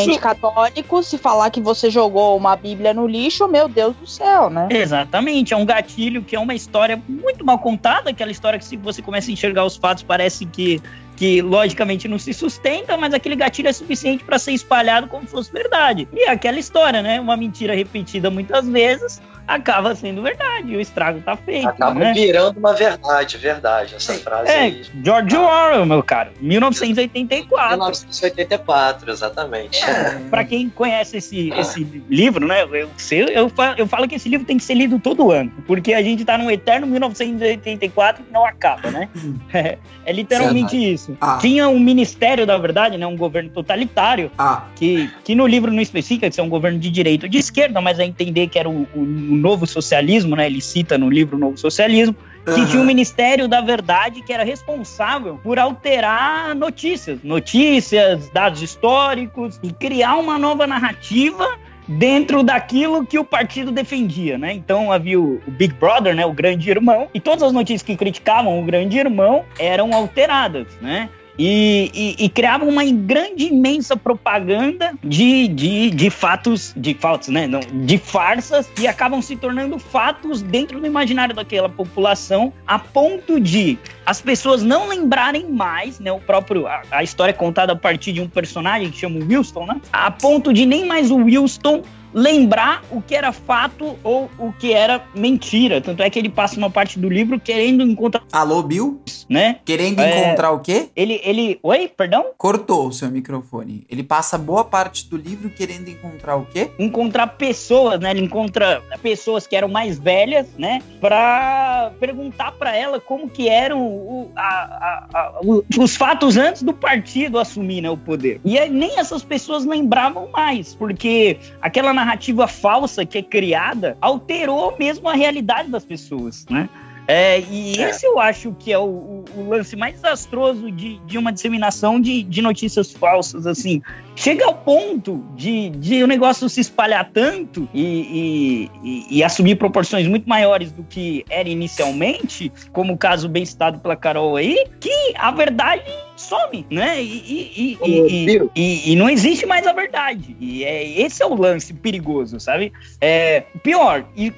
[0.09, 0.19] isso...
[0.19, 4.67] católico, se falar que você jogou uma Bíblia no lixo, meu Deus do céu, né?
[4.71, 8.75] Exatamente, é um gatilho que é uma história muito mal contada, aquela história que se
[8.77, 10.81] você começa a enxergar os fatos parece que
[11.15, 15.31] que logicamente não se sustenta, mas aquele gatilho é suficiente para ser espalhado como se
[15.31, 16.07] fosse verdade.
[16.13, 17.19] E é aquela história, né?
[17.19, 21.67] Uma mentira repetida muitas vezes acaba sendo verdade, o estrago tá feito.
[21.67, 22.13] Acaba né?
[22.13, 23.95] virando uma verdade, verdade.
[23.95, 24.85] Essa frase é, aí.
[25.03, 27.69] George Orwell, meu caro, 1984.
[27.71, 29.83] 1984, exatamente.
[29.83, 32.63] É, para quem conhece esse, esse livro, né?
[32.63, 32.89] Eu,
[33.33, 36.23] eu, eu falo que esse livro tem que ser lido todo ano, porque a gente
[36.23, 39.09] tá num eterno 1984 que não acaba, né?
[39.51, 41.17] É, é literalmente isso.
[41.19, 41.39] Ah.
[41.41, 43.07] Tinha um ministério, da verdade, né?
[43.07, 44.65] Um governo totalitário, ah.
[44.75, 47.81] que, que no livro não especifica que é um governo de direita ou de esquerda,
[47.81, 50.45] mas a entender que era o, o novo socialismo, né?
[50.45, 52.65] Ele cita no livro Novo Socialismo, que uhum.
[52.65, 59.71] tinha um Ministério da Verdade que era responsável por alterar notícias, notícias, dados históricos e
[59.71, 64.53] criar uma nova narrativa dentro daquilo que o partido defendia, né?
[64.53, 68.59] Então havia o, Big Brother, né, o grande irmão, e todas as notícias que criticavam
[68.59, 71.09] o grande irmão eram alteradas, né?
[71.39, 77.47] E, e, e, criavam uma grande, imensa propaganda de, de, de fatos, de fatos, né?
[77.47, 83.39] Não, de farsas que acabam se tornando fatos dentro do imaginário daquela população, a ponto
[83.39, 86.11] de as pessoas não lembrarem mais, né?
[86.11, 89.65] O próprio a, a história é contada a partir de um personagem que chama Wilson,
[89.65, 89.79] né?
[89.93, 94.73] A ponto de nem mais o Wilson lembrar o que era fato ou o que
[94.73, 95.81] era mentira.
[95.81, 98.23] Tanto é que ele passa uma parte do livro querendo encontrar.
[98.31, 99.01] Alô, Bill?
[99.27, 99.59] Né?
[99.63, 100.19] Querendo é...
[100.19, 100.89] encontrar o quê?
[100.95, 101.59] Ele, ele.
[101.61, 102.25] Oi, perdão?
[102.37, 103.85] Cortou o seu microfone.
[103.89, 106.71] Ele passa boa parte do livro querendo encontrar o quê?
[106.79, 108.11] Encontrar pessoas, né?
[108.11, 110.81] Ele encontra pessoas que eram mais velhas, né?
[110.99, 115.39] Pra perguntar para ela como que eram o, a, a, a,
[115.77, 118.41] os fatos antes do partido assumir né, o poder.
[118.43, 124.75] E aí, nem essas pessoas lembravam mais, porque aquela narrativa falsa que é criada alterou
[124.77, 126.69] mesmo a realidade das pessoas, né?
[127.11, 127.89] É, e é.
[127.89, 131.99] esse eu acho que é o, o, o lance mais desastroso de, de uma disseminação
[131.99, 133.81] de, de notícias falsas, assim.
[134.19, 140.05] Chega ao ponto de, de o negócio se espalhar tanto e, e, e, assumir proporções
[140.09, 145.13] muito maiores do que era inicialmente, como o caso bem citado pela Carol aí, que
[145.15, 145.83] a verdade
[146.17, 147.01] some, né?
[147.01, 150.35] E, e, e, e, não existe mais a verdade.
[150.37, 152.73] E é, esse é o lance perigoso, sabe?
[152.99, 154.31] É, pior, e,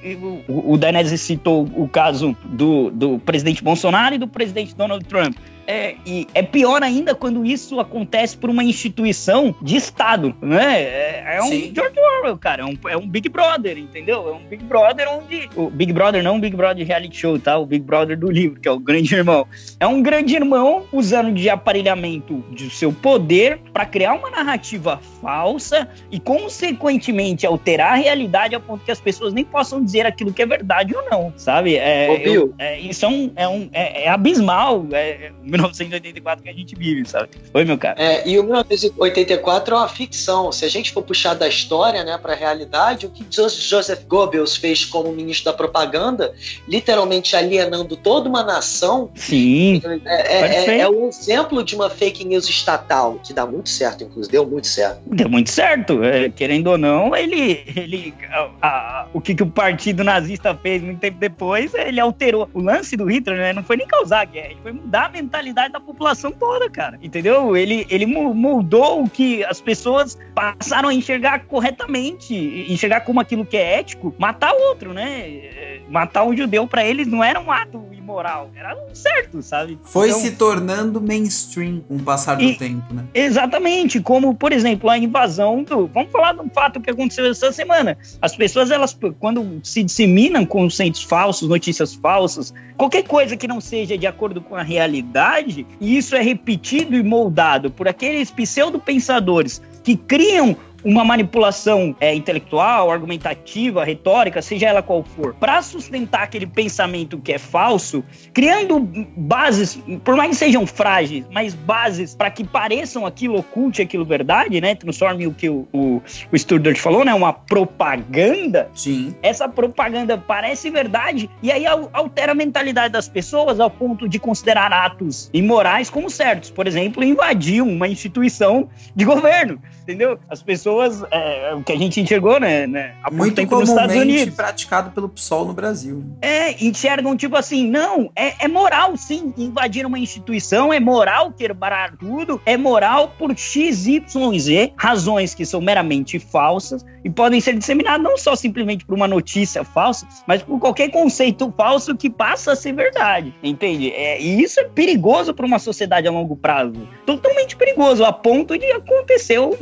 [0.48, 5.36] o, o Danese citou o caso do, do presidente Bolsonaro e do presidente Donald Trump.
[5.72, 10.82] É, e é pior ainda quando isso acontece por uma instituição de Estado, né?
[10.82, 11.72] É, é um Sim.
[11.74, 14.28] George Orwell, cara, é um, é um Big Brother, entendeu?
[14.28, 15.48] É um Big Brother onde.
[15.56, 17.56] O Big Brother não um Big Brother reality show, tá?
[17.56, 19.46] O Big Brother do livro, que é o grande irmão.
[19.80, 25.88] É um grande irmão usando de aparelhamento de seu poder para criar uma narrativa falsa
[26.10, 30.42] e, consequentemente, alterar a realidade a ponto que as pessoas nem possam dizer aquilo que
[30.42, 31.76] é verdade ou não, sabe?
[31.76, 35.32] É, Ô, eu, é isso é, um, é, um, é, é abismal, é
[35.62, 37.30] 1984 que a gente vive, sabe?
[37.52, 38.00] Oi, meu cara.
[38.00, 40.50] É, e o 1984 é uma ficção.
[40.52, 44.56] Se a gente for puxar da história né, para a realidade, o que Joseph Goebbels
[44.56, 46.34] fez como ministro da propaganda,
[46.66, 49.10] literalmente alienando toda uma nação.
[49.14, 49.80] Sim.
[50.04, 54.04] É, é, é, é um exemplo de uma fake news estatal, que dá muito certo,
[54.04, 55.00] inclusive, deu muito certo.
[55.06, 56.02] Deu muito certo.
[56.02, 57.62] É, querendo ou não, ele.
[57.76, 62.48] ele a, a, o que, que o partido nazista fez muito tempo depois, ele alterou.
[62.54, 65.08] O lance do Hitler né, não foi nem causar a guerra, ele foi mudar a
[65.08, 66.98] mentalidade da população toda, cara.
[67.02, 67.56] Entendeu?
[67.56, 72.34] Ele, ele moldou o que as pessoas passaram a enxergar corretamente,
[72.68, 75.80] enxergar como aquilo que é ético, matar outro, né?
[75.88, 79.78] Matar um judeu para eles não era um ato imoral, era um certo, sabe?
[79.84, 83.04] Foi então, se tornando mainstream com o passar do e, tempo, né?
[83.14, 85.86] Exatamente, como, por exemplo, a invasão do.
[85.86, 87.96] Vamos falar de um fato que aconteceu essa semana.
[88.20, 93.96] As pessoas, elas, quando se disseminam conceitos falsos, notícias falsas, qualquer coisa que não seja
[93.96, 95.31] de acordo com a realidade,
[95.80, 102.90] e isso é repetido e moldado por aqueles pseudo-pensadores que criam uma manipulação é, intelectual,
[102.90, 108.80] argumentativa, retórica, seja ela qual for, para sustentar aquele pensamento que é falso, criando
[109.16, 114.60] bases, por mais que sejam frágeis, mas bases para que pareçam aquilo oculte, aquilo verdade,
[114.60, 114.74] né?
[114.74, 117.14] Transforme o que o, o, o falou, né?
[117.14, 118.70] Uma propaganda.
[118.74, 119.14] Sim.
[119.22, 124.72] Essa propaganda parece verdade e aí altera a mentalidade das pessoas ao ponto de considerar
[124.72, 126.50] atos imorais como certos.
[126.50, 130.18] Por exemplo, invadir uma instituição de governo, entendeu?
[130.28, 133.68] As pessoas pessoas, é, o que a gente enxergou, né, né há muito tempo nos
[133.68, 134.34] Estados Unidos.
[134.34, 136.04] praticado pelo PSOL no Brasil.
[136.20, 141.96] É, enxergam tipo assim, não, é, é moral sim invadir uma instituição, é moral quebrar
[141.96, 147.56] tudo, é moral por X, Y, Z, razões que são meramente falsas e podem ser
[147.56, 152.52] disseminadas não só simplesmente por uma notícia falsa, mas por qualquer conceito falso que passa
[152.52, 153.90] a ser verdade, entende?
[153.90, 158.56] É, e isso é perigoso para uma sociedade a longo prazo, totalmente perigoso, a ponto
[158.56, 159.56] de acontecer o,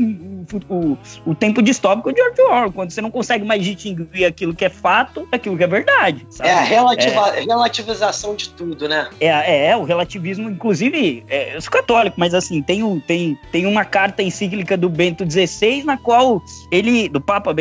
[0.68, 4.64] o, o tempo distópico de George Orwell, quando você não consegue mais distinguir aquilo que
[4.64, 6.26] é fato daquilo que é verdade.
[6.30, 6.48] Sabe?
[6.48, 9.08] É a relativa, é, relativização de tudo, né?
[9.20, 13.38] É, é, é o relativismo, inclusive, é, eu sou católico, mas assim, tem, um, tem,
[13.52, 17.54] tem uma carta encíclica do Bento XVI, na qual ele, do Papa,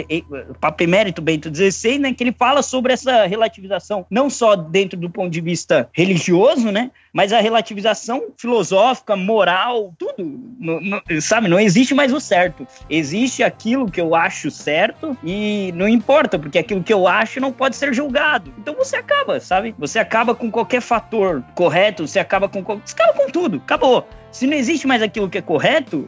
[0.60, 5.10] Papa Emérito Bento XVI, né, que ele fala sobre essa relativização, não só dentro do
[5.10, 10.16] ponto de vista religioso, né, mas a relativização filosófica, moral, tudo,
[10.60, 11.48] não, não, sabe?
[11.48, 12.68] Não existe mais o certo.
[12.90, 17.52] Existe aquilo que eu acho certo e não importa, porque aquilo que eu acho não
[17.52, 18.54] pode ser julgado.
[18.58, 19.76] Então você acaba, sabe?
[19.78, 22.64] Você acaba com qualquer fator correto, você acaba com.
[22.64, 24.08] Você acaba com tudo, acabou.
[24.32, 26.08] Se não existe mais aquilo que é correto,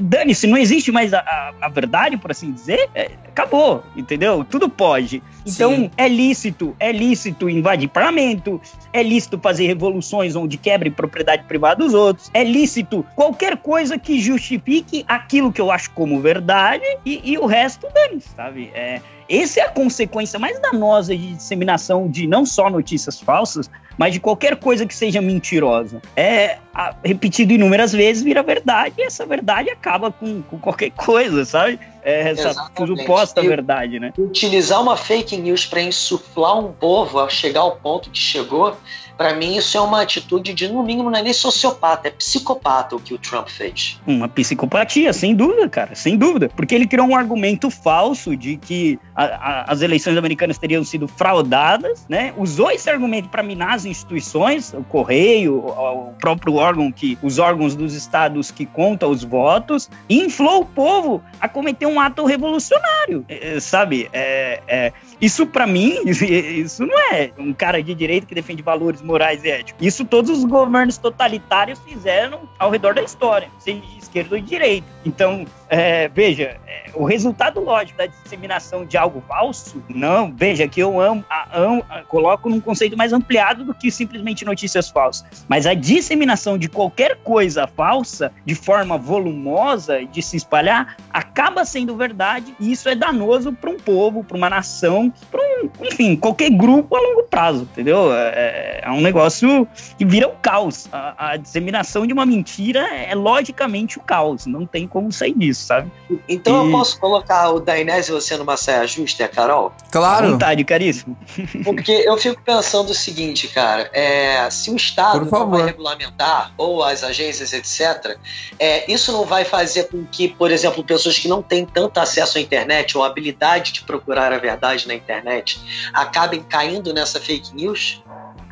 [0.00, 4.44] dane, se não existe mais a, a, a verdade, por assim dizer, é, acabou, entendeu?
[4.44, 5.22] Tudo pode.
[5.46, 5.90] Então, Sim.
[5.96, 8.60] é lícito, é lícito invadir parlamento,
[8.92, 14.20] é lícito fazer revoluções onde quebre propriedade privada dos outros, é lícito qualquer coisa que
[14.20, 18.70] justifique aquilo que eu acho como verdade e, e o resto dane, sabe?
[18.74, 19.00] É,
[19.40, 24.20] essa é a consequência mais danosa de disseminação de não só notícias falsas, mas de
[24.20, 26.02] qualquer coisa que seja mentirosa.
[26.16, 31.44] É a, repetido inúmeras vezes, vira verdade, e essa verdade acaba com, com qualquer coisa,
[31.44, 31.78] sabe?
[32.02, 33.00] É essa Exatamente.
[33.02, 34.12] suposta verdade, né?
[34.18, 38.76] Utilizar uma fake news para insuflar um povo a chegar ao ponto que chegou
[39.22, 42.96] para mim, isso é uma atitude de, no mínimo, não é nem sociopata, é psicopata
[42.96, 44.00] o que o Trump fez.
[44.04, 46.50] Uma psicopatia, sem dúvida, cara, sem dúvida.
[46.56, 51.06] Porque ele criou um argumento falso de que a, a, as eleições americanas teriam sido
[51.06, 52.34] fraudadas, né?
[52.36, 57.38] Usou esse argumento para minar as instituições, o correio, o, o, próprio órgão que, os
[57.38, 62.24] órgãos dos estados que contam os votos, e inflou o povo a cometer um ato
[62.24, 64.10] revolucionário, é, sabe?
[64.12, 69.00] É, é, isso para mim, isso não é um cara de direito que defende valores
[69.12, 69.86] morais e éticos.
[69.86, 74.46] Isso todos os governos totalitários fizeram ao redor da história, seja de esquerda ou de
[74.46, 74.86] direita.
[75.04, 80.78] Então, é, veja, é, o resultado lógico da disseminação de algo falso, não, veja que
[80.78, 85.46] eu amo, a, amo a, coloco num conceito mais ampliado do que simplesmente notícias falsas.
[85.48, 91.96] Mas a disseminação de qualquer coisa falsa de forma volumosa de se espalhar acaba sendo
[91.96, 96.50] verdade e isso é danoso para um povo, para uma nação, para um enfim, qualquer
[96.50, 98.12] grupo a longo prazo, entendeu?
[98.12, 100.88] É, é um negócio que vira o caos.
[100.92, 105.61] A, a, disseminação de uma mentira é logicamente o caos, não tem como sair disso,
[105.62, 105.90] sabe?
[106.28, 106.66] Então e...
[106.66, 109.72] eu posso colocar o Dainese e você numa saia justa e a Carol?
[109.90, 110.26] Claro.
[110.26, 111.16] À vontade, caríssimo.
[111.64, 116.82] Porque eu fico pensando o seguinte, cara, é, se o Estado não vai regulamentar, ou
[116.82, 118.16] as agências, etc.,
[118.58, 122.38] é, isso não vai fazer com que, por exemplo, pessoas que não têm tanto acesso
[122.38, 125.60] à internet ou habilidade de procurar a verdade na internet
[125.92, 128.02] acabem caindo nessa fake news?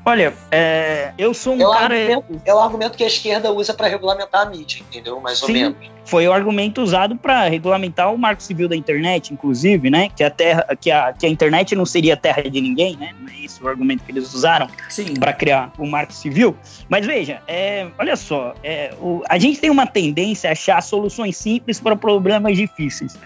[0.04, 1.94] Olha, é, eu sou um é cara.
[1.94, 5.20] Argumento, é o argumento que a esquerda usa para regulamentar a mídia, entendeu?
[5.20, 5.76] Mais ou Sim, menos.
[6.04, 10.08] Foi o argumento usado para regulamentar o marco civil da internet, inclusive, né?
[10.08, 13.14] Que a, terra, que, a, que a internet não seria terra de ninguém, né?
[13.20, 14.66] Não é esse o argumento que eles usaram
[15.18, 16.56] para criar o marco civil.
[16.88, 21.37] Mas veja, é, olha só, é, o, a gente tem uma tendência a achar soluções
[21.37, 23.16] simples para problemas difíceis.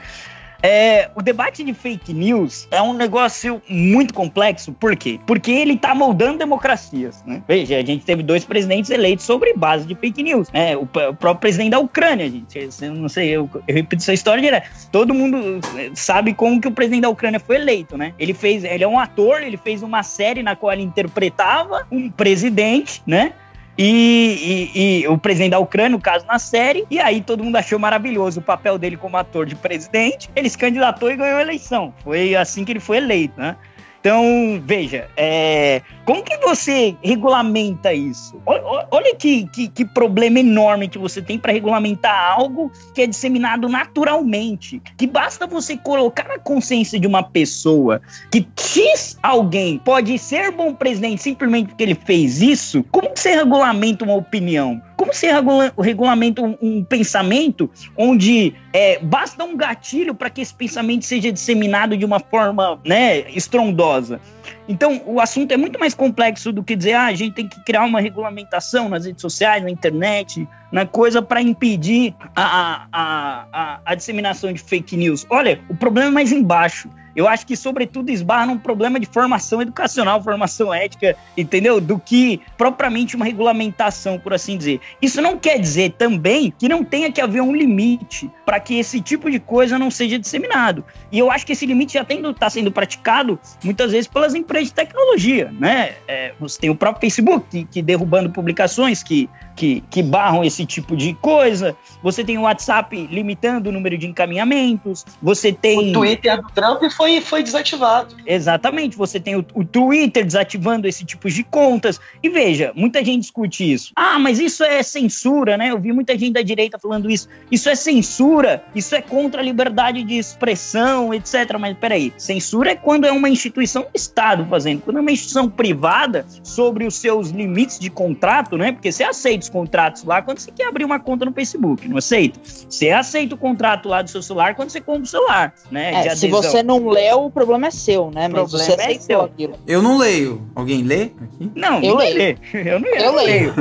[0.63, 4.73] É, o debate de fake news é um negócio muito complexo.
[4.73, 5.21] Por quê?
[5.27, 7.23] Porque ele está moldando democracias.
[7.27, 7.43] Né?
[7.47, 10.51] Veja, a gente teve dois presidentes eleitos sobre base de fake news.
[10.51, 10.77] Né?
[10.77, 12.69] O, o próprio presidente da Ucrânia, gente.
[12.81, 14.69] Eu não sei, eu, eu repito essa história direto.
[14.91, 18.15] Todo mundo eh, sabe como que o presidente da Ucrânia foi eleito, né?
[18.19, 22.11] Ele fez, ele é um ator, ele fez uma série na qual ele interpretava um
[22.11, 23.33] presidente, né?
[23.77, 27.57] E, e, e, o presidente da Ucrânia, no caso, na série, e aí todo mundo
[27.57, 30.31] achou maravilhoso o papel dele como ator de presidente.
[30.35, 31.93] Ele se candidatou e ganhou a eleição.
[32.05, 33.57] Foi assim que ele foi eleito, né?
[34.05, 38.39] Então, veja, é, como que você regulamenta isso?
[38.45, 43.67] Olha, que, que, que, problema enorme que você tem para regulamentar algo que é disseminado
[43.67, 44.83] naturalmente.
[44.99, 50.75] Que basta você colocar na consciência de uma pessoa que X alguém pode ser bom
[50.75, 52.85] presidente simplesmente porque ele fez isso.
[52.91, 54.83] Como que você regulamenta uma opinião?
[54.97, 60.55] Como se regula regulamenta um, um, pensamento onde é, basta um gatilho para que esse
[60.55, 64.21] pensamento seja disseminado de uma forma né, estrondosa?
[64.69, 67.63] Então, o assunto é muito mais complexo do que dizer, ah, a gente tem que
[67.65, 73.81] criar uma regulamentação nas redes sociais, na internet, na coisa para impedir a, a, a,
[73.85, 75.27] a disseminação de fake news.
[75.29, 79.63] Olha, o problema é mais embaixo eu acho que, sobretudo, esbarra num problema de formação
[79.63, 81.81] educacional, formação ética, entendeu?
[81.81, 84.81] Do que propriamente uma regulamentação, por assim dizer.
[85.01, 89.01] Isso não quer dizer também que não tenha que haver um limite para que esse
[89.01, 90.85] tipo de coisa não seja disseminado.
[91.13, 94.73] E eu acho que esse limite já está sendo praticado muitas vezes pelas empresas de
[94.73, 95.95] tecnologia, né?
[96.07, 100.67] É, você tem o próprio Facebook que, que derrubando publicações que que, que barram esse
[100.67, 101.77] tipo de coisa.
[102.03, 105.05] Você tem o WhatsApp limitando o número de encaminhamentos.
[105.23, 105.91] Você tem.
[105.91, 108.17] O Twitter do Trump foi, foi desativado.
[108.27, 108.97] Exatamente.
[108.97, 112.01] Você tem o, o Twitter desativando esse tipo de contas.
[112.23, 113.93] E veja, muita gente discute isso.
[113.97, 115.71] Ah, mas isso é censura, né?
[115.71, 117.29] Eu vi muita gente da direita falando isso.
[117.51, 121.57] Isso é censura, isso é contra a liberdade de expressão, etc.
[121.59, 124.83] Mas peraí, censura é quando é uma instituição do Estado fazendo.
[124.83, 128.73] Quando é uma instituição privada sobre os seus limites de contrato, né?
[128.73, 131.99] Porque você aceita os contratos lá quando você quer abrir uma conta no Facebook, não
[131.99, 132.41] aceita?
[132.43, 136.07] Você aceita o contrato lá do seu celular quando você compra o celular, né?
[136.07, 138.29] É, se você não leu, o problema é seu, né?
[138.29, 139.23] Mas você é seu.
[139.23, 139.55] aquilo.
[139.67, 140.43] Eu não leio.
[140.55, 141.51] Alguém lê aqui?
[141.55, 142.17] Não, eu leio.
[142.17, 142.37] Lê.
[142.65, 143.55] Eu não eu, eu leio.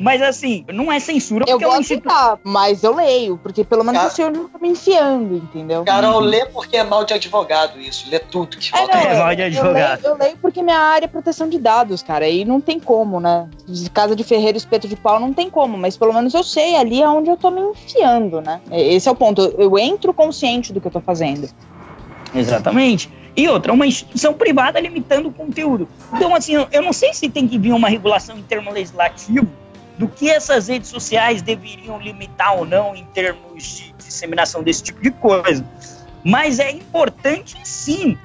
[0.00, 3.84] mas assim, não é censura eu porque gosto é uma mas eu leio, porque pelo
[3.84, 4.10] menos Cara...
[4.10, 5.84] eu sei onde eu tô me enfiando, entendeu?
[5.84, 8.08] Carol, lê porque é mal de advogado isso.
[8.10, 10.04] Lê tudo que é, não, é mal de advogado.
[10.04, 12.24] Eu leio, eu leio porque minha área é proteção de dados, cara.
[12.24, 13.48] Aí não tem como, né?
[13.92, 16.74] Casa de Ferreiro, espeto de de pau não tem como, mas pelo menos eu sei
[16.74, 18.60] ali aonde eu tô me enfiando, né?
[18.72, 19.40] Esse é o ponto.
[19.58, 21.48] Eu entro consciente do que eu tô fazendo.
[22.34, 23.10] Exatamente.
[23.36, 25.86] E outra, uma instituição privada limitando o conteúdo.
[26.12, 29.46] Então, assim, eu não sei se tem que vir uma regulação em termo legislativo
[29.98, 35.02] do que essas redes sociais deveriam limitar ou não em termos de disseminação desse tipo
[35.02, 35.64] de coisa.
[36.24, 38.16] Mas é importante, sim,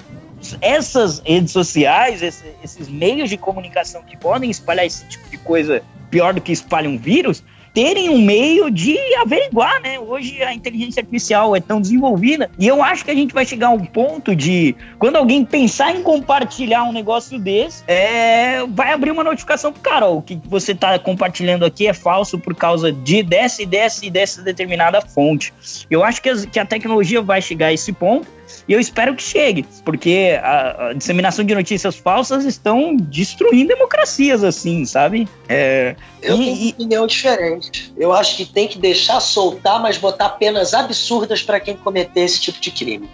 [0.60, 6.34] essas redes sociais, esses meios de comunicação que podem espalhar esse tipo de coisa pior
[6.34, 7.42] do que espalha um vírus,
[7.74, 9.98] terem um meio de averiguar, né?
[9.98, 13.68] Hoje a inteligência artificial é tão desenvolvida e eu acho que a gente vai chegar
[13.68, 19.10] a um ponto de quando alguém pensar em compartilhar um negócio desse, é, vai abrir
[19.10, 23.22] uma notificação pro cara, o que você tá compartilhando aqui é falso por causa de
[23.22, 25.52] dessa e dessa e dessa determinada fonte.
[25.90, 28.28] Eu acho que, as, que a tecnologia vai chegar a esse ponto
[28.68, 34.44] e eu espero que chegue, porque a, a disseminação de notícias falsas estão destruindo democracias,
[34.44, 35.28] assim, sabe?
[35.48, 37.92] É, eu e, tenho opinião diferente.
[37.96, 42.40] Eu acho que tem que deixar soltar, mas botar penas absurdas para quem cometer esse
[42.40, 43.08] tipo de crime.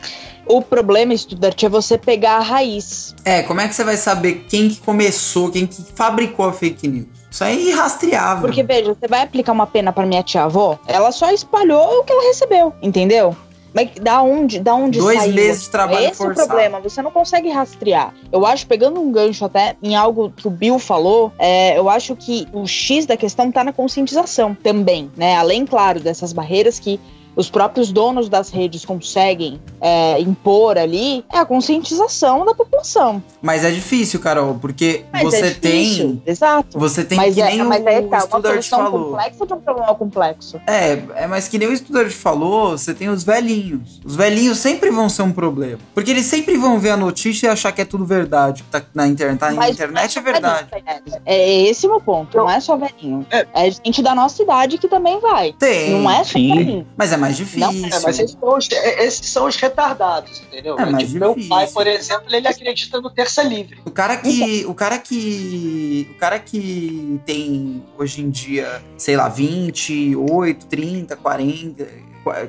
[0.47, 3.15] O problema, estudante, é você pegar a raiz.
[3.25, 6.89] É, como é que você vai saber quem que começou, quem que fabricou a fake
[6.89, 7.19] news?
[7.31, 8.47] Isso é irrastreável.
[8.47, 12.13] Porque, veja, você vai aplicar uma pena para minha tia-avó, ela só espalhou o que
[12.13, 13.37] ela recebeu, entendeu?
[13.79, 15.35] Mas da onde, da onde Dois saiu?
[15.35, 16.41] meses de trabalho Esse forçado.
[16.41, 18.13] é o problema, você não consegue rastrear.
[18.33, 22.17] Eu acho, pegando um gancho até em algo que o Bill falou, é, eu acho
[22.17, 25.37] que o X da questão tá na conscientização também, né?
[25.37, 26.99] Além, claro, dessas barreiras que
[27.39, 33.23] os próprios donos das redes conseguem é, impor ali, é a conscientização da população.
[33.41, 36.23] Mas é difícil, Carol, porque Mas você é difícil, tem.
[36.27, 36.77] Exato.
[36.77, 39.05] Você tem mas que é, nem mas o, é, o tá, uma estudante falou.
[39.11, 40.61] complexa de um problema complexo.
[40.67, 44.01] É, é, mas que nem o estudante falou, você tem os velhinhos.
[44.05, 45.79] Os velhinhos sempre vão ser um problema.
[45.95, 48.65] Porque eles sempre vão ver a notícia e achar que é tudo verdade.
[48.65, 49.39] Que tá na internet.
[49.39, 50.67] Tá na internet é só verdade.
[50.71, 52.37] velhinho, É, é esse o meu ponto.
[52.37, 53.25] Não é só velhinho.
[53.31, 55.53] É gente da nossa idade que também vai.
[55.53, 55.93] Tem.
[55.93, 56.57] Não é só sim.
[56.57, 56.87] velhinho.
[56.97, 57.87] Mas é mais difícil.
[57.87, 60.79] É, mas esses são, os, é, esses são os retardados, entendeu?
[60.79, 63.81] É mais Tipo, meu pai, por exemplo, ele acredita no terça livre.
[63.85, 64.65] O cara que.
[64.67, 66.09] O cara que.
[66.11, 71.87] O cara que tem hoje em dia, sei lá, 28, 30, 40.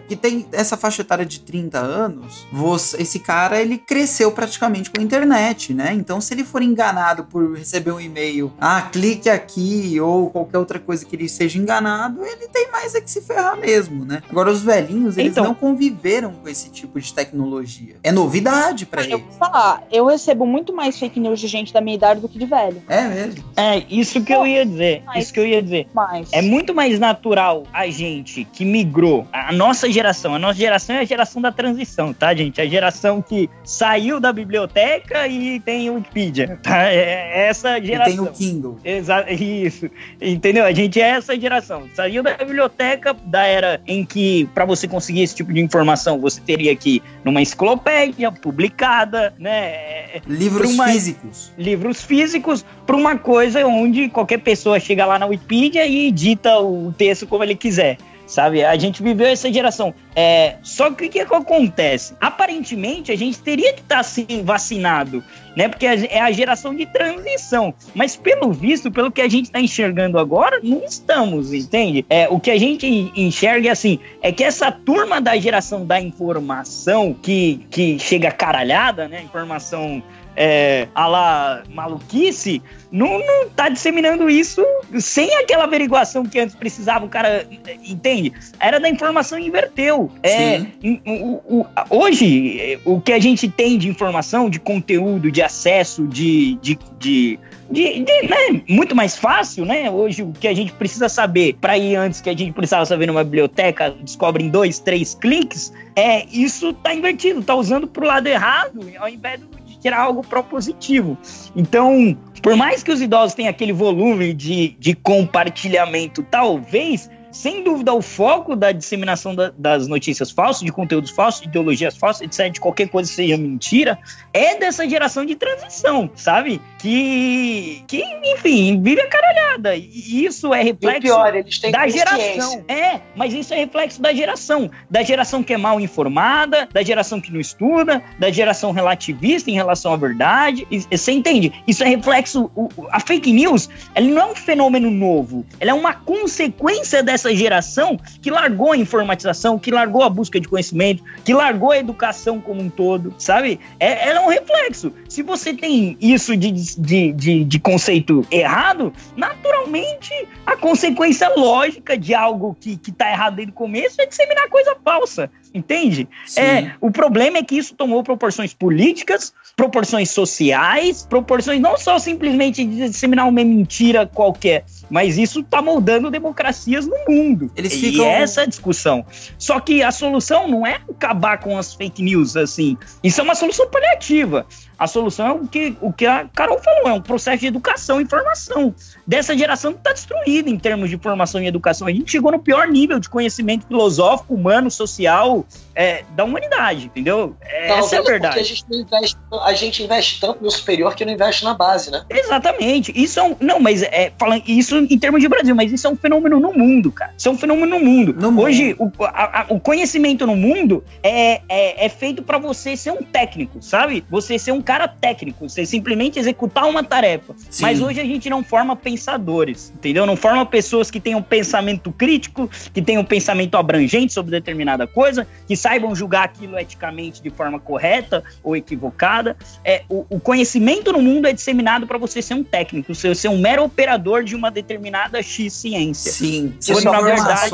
[0.07, 4.99] Que tem essa faixa etária de 30 anos, você- esse cara ele cresceu praticamente com
[4.99, 5.93] a internet, né?
[5.93, 10.79] Então, se ele for enganado por receber um e-mail, ah, clique aqui, ou qualquer outra
[10.79, 14.21] coisa que ele seja enganado, ele tem mais é que se ferrar mesmo, né?
[14.29, 17.95] Agora, os velhinhos, eles Então- não conviveram com esse tipo de tecnologia.
[18.03, 19.21] É novidade pra Eu eles.
[19.21, 22.37] vou falar, eu recebo muito mais fake news de gente da minha idade do que
[22.37, 22.81] de velho.
[22.87, 23.43] É mesmo.
[23.55, 25.03] É, isso que eu ia dizer.
[25.05, 25.87] Mas- Isso que eu ia dizer.
[25.93, 26.29] Mas.
[26.31, 30.99] É muito mais natural a gente que migrou, a nossa geração, a nossa geração é
[30.99, 32.59] a geração da transição, tá, gente?
[32.61, 36.87] A geração que saiu da biblioteca e tem o Wikipedia, tá?
[36.91, 38.25] É essa E geração.
[38.25, 38.77] tem o Kindle.
[38.83, 39.89] Exato, isso.
[40.21, 40.65] Entendeu?
[40.65, 41.83] A gente é essa geração.
[41.93, 46.41] Saiu da biblioteca da era em que, para você conseguir esse tipo de informação, você
[46.41, 50.19] teria que ir numa enciclopédia publicada, né?
[50.27, 51.51] Livros uma- físicos.
[51.57, 56.93] livros físicos para uma coisa onde qualquer pessoa chega lá na Wikipedia e edita o
[56.97, 57.97] texto como ele quiser.
[58.29, 58.63] Sabe?
[58.63, 59.91] A gente viveu essa geração.
[60.15, 62.13] É, só que o que, que acontece?
[62.21, 65.23] Aparentemente, a gente teria que estar assim vacinado,
[65.57, 65.67] né?
[65.67, 67.73] Porque é a geração de transição.
[67.95, 72.05] Mas pelo visto, pelo que a gente está enxergando agora, não estamos, entende?
[72.07, 75.99] É, o que a gente enxerga é assim, é que essa turma da geração da
[75.99, 79.23] informação que, que chega caralhada, né?
[79.23, 80.03] Informação
[80.41, 84.65] é, a lá maluquice, não, não tá disseminando isso
[84.97, 87.45] sem aquela averiguação que antes precisava, o cara
[87.85, 88.31] entende?
[88.57, 90.09] Era da informação e inverteu.
[90.23, 90.61] É,
[91.05, 96.55] o- o- hoje, o que a gente tem de informação, de conteúdo, de acesso, de.
[96.61, 97.39] de, de
[97.71, 99.91] de, de, né, muito mais fácil, né?
[99.91, 103.05] Hoje o que a gente precisa saber para ir antes que a gente precisava saber
[103.05, 108.25] numa biblioteca, descobre em dois, três cliques, é isso tá invertido, tá usando pro lado
[108.25, 109.39] errado, ao invés
[109.79, 111.17] de tirar algo propositivo.
[111.55, 117.93] Então, por mais que os idosos tenham aquele volume de, de compartilhamento, talvez, sem dúvida,
[117.93, 122.51] o foco da disseminação da- das notícias falsas, de conteúdos falsos, de ideologias falsas, etc.,
[122.53, 123.97] de qualquer coisa que seja mentira,
[124.33, 126.61] é dessa geração de transição, sabe?
[126.79, 129.75] Que, que enfim, vive a caralhada.
[129.75, 132.63] E isso é reflexo pior, eles têm da geração.
[132.67, 134.69] É, mas isso é reflexo da geração.
[134.89, 139.53] Da geração que é mal informada, da geração que não estuda, da geração relativista em
[139.53, 140.65] relação à verdade.
[140.71, 141.51] E- Você entende?
[141.67, 142.49] Isso é reflexo.
[142.55, 145.45] o- o- A fake news, ela não é um fenômeno novo.
[145.59, 150.47] Ela é uma consequência dessa geração que largou a informatização, que largou a busca de
[150.47, 153.59] conhecimento, que largou a educação como um todo, sabe?
[153.79, 154.93] É, é um reflexo.
[155.07, 160.13] Se você tem isso de, de, de, de conceito errado, naturalmente
[160.45, 164.75] a consequência lógica de algo que, que tá errado desde o começo é disseminar coisa
[164.83, 165.29] falsa.
[165.53, 166.07] Entende?
[166.27, 166.41] Sim.
[166.41, 172.63] É, o problema é que isso tomou proporções políticas, proporções sociais, proporções não só simplesmente
[172.63, 177.51] de disseminar uma mentira qualquer, mas isso tá moldando democracias no mundo.
[177.55, 179.05] Eles e ficam- é essa a discussão.
[179.37, 182.77] Só que a solução não é acabar com as fake news assim.
[183.03, 184.45] Isso é uma solução paliativa.
[184.79, 187.99] A solução é o que, o que a Carol falou, é um processo de educação
[187.99, 188.73] e formação.
[189.05, 191.87] Dessa geração que está destruída em termos de formação e educação.
[191.87, 197.35] A gente chegou no pior nível de conhecimento filosófico, humano, social é, da humanidade, entendeu?
[197.41, 198.39] É, Talvez essa é a verdade.
[198.39, 202.03] a gente, investe, a gente investe tanto no superior que não investe na base, né?
[202.09, 202.91] Exatamente.
[202.95, 203.35] Isso é um.
[203.39, 206.53] Não, mas é, falando isso em termos de Brasil, mas isso é um fenômeno no
[206.53, 207.13] mundo, cara.
[207.17, 208.13] Isso é um fenômeno no mundo.
[208.13, 208.43] No mundo.
[208.45, 212.91] Hoje, o, a- a- o conhecimento no mundo é, é, é feito pra você ser
[212.91, 214.05] um técnico, sabe?
[214.09, 217.33] Você ser um cara técnico, você simplesmente executar uma tarefa.
[217.49, 217.63] Sim.
[217.63, 220.05] Mas hoje a gente não forma pensadores, entendeu?
[220.05, 225.57] Não forma pessoas que tenham pensamento crítico, que tenham pensamento abrangente sobre determinada coisa, que
[225.57, 229.35] saibam julgar aquilo eticamente de forma correta ou equivocada.
[229.65, 233.29] É, o, o conhecimento no mundo é disseminado para você ser um técnico, você ser
[233.29, 236.11] um mero operador de uma determinada X ciência.
[236.11, 236.53] Sim.
[236.83, 237.49] Na com verdade,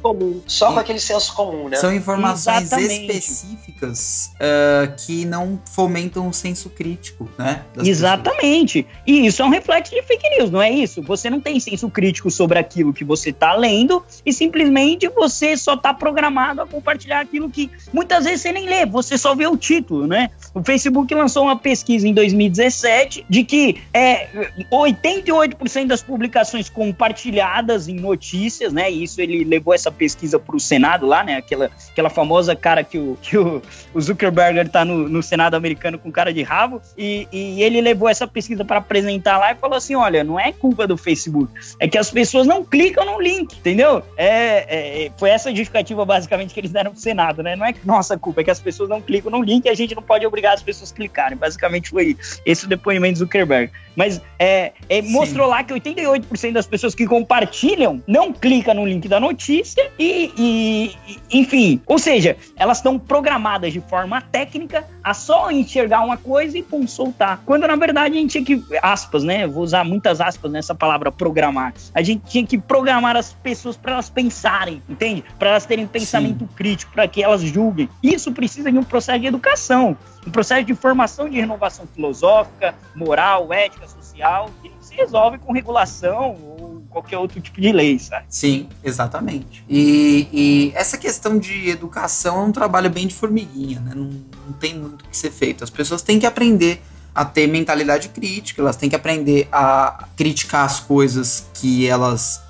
[0.00, 1.76] comum, só com aquele senso comum, né?
[1.76, 3.10] São informações Exatamente.
[3.10, 7.64] específicas ah, que não fomentam o senso crítico, né?
[7.78, 8.86] Exatamente.
[9.06, 11.02] E isso é um reflexo de fake news, não é isso?
[11.02, 15.74] Você não tem senso crítico sobre aquilo que você está lendo e simplesmente você só
[15.74, 19.56] está programado a compartilhar aquilo que muitas vezes você nem lê, você só vê o
[19.56, 20.30] título, né?
[20.54, 24.28] O Facebook lançou uma pesquisa em 2017 de que é,
[24.70, 28.90] 88% das publicações compartilhadas em notícias, né?
[28.90, 31.36] E isso ele levou essa pesquisa para o Senado lá, né?
[31.36, 33.60] Aquela, aquela famosa cara que o, que o,
[33.92, 38.08] o Zuckerberg tá no, no Senado americano com cara de rabo e, e ele levou
[38.08, 41.88] essa pesquisa para apresentar lá e falou assim: olha, não é culpa do Facebook, é
[41.88, 44.02] que as pessoas não clicam no link, entendeu?
[44.16, 47.56] É, é, foi essa justificativa basicamente que eles deram pro Senado, né?
[47.56, 49.94] Não é nossa culpa, é que as pessoas não clicam no link e a gente
[49.94, 51.36] não pode obrigar as pessoas a clicarem.
[51.36, 53.70] Basicamente foi esse o depoimento do Zuckerberg.
[53.94, 59.08] Mas é, é, mostrou lá que 88% das pessoas que compartilham não clicam no link
[59.08, 65.14] da notícia e, e- e- enfim, ou seja, elas estão programadas de forma técnica a
[65.14, 67.40] só enxergar uma coisa e pum, soltar.
[67.46, 69.46] Quando na verdade a gente tinha que, aspas, né?
[69.46, 71.72] Vou usar muitas aspas nessa palavra programar.
[71.94, 75.22] A gente tinha que programar as pessoas para elas pensarem, entende?
[75.38, 77.88] Para elas terem pensamento crítico, para que elas julguem.
[78.02, 79.96] Isso precisa de um processo de educação,
[80.26, 85.52] um processo de formação de renovação filosófica, moral, ética, social, que não se resolve com
[85.52, 86.65] regulação ou
[86.96, 88.24] qualquer outro tipo de lei, sabe?
[88.30, 89.62] Sim, exatamente.
[89.68, 93.92] E, e essa questão de educação é um trabalho bem de formiguinha, né?
[93.94, 95.62] Não, não tem muito o que ser feito.
[95.62, 96.80] As pessoas têm que aprender
[97.14, 102.42] a ter mentalidade crítica, elas têm que aprender a criticar as coisas que elas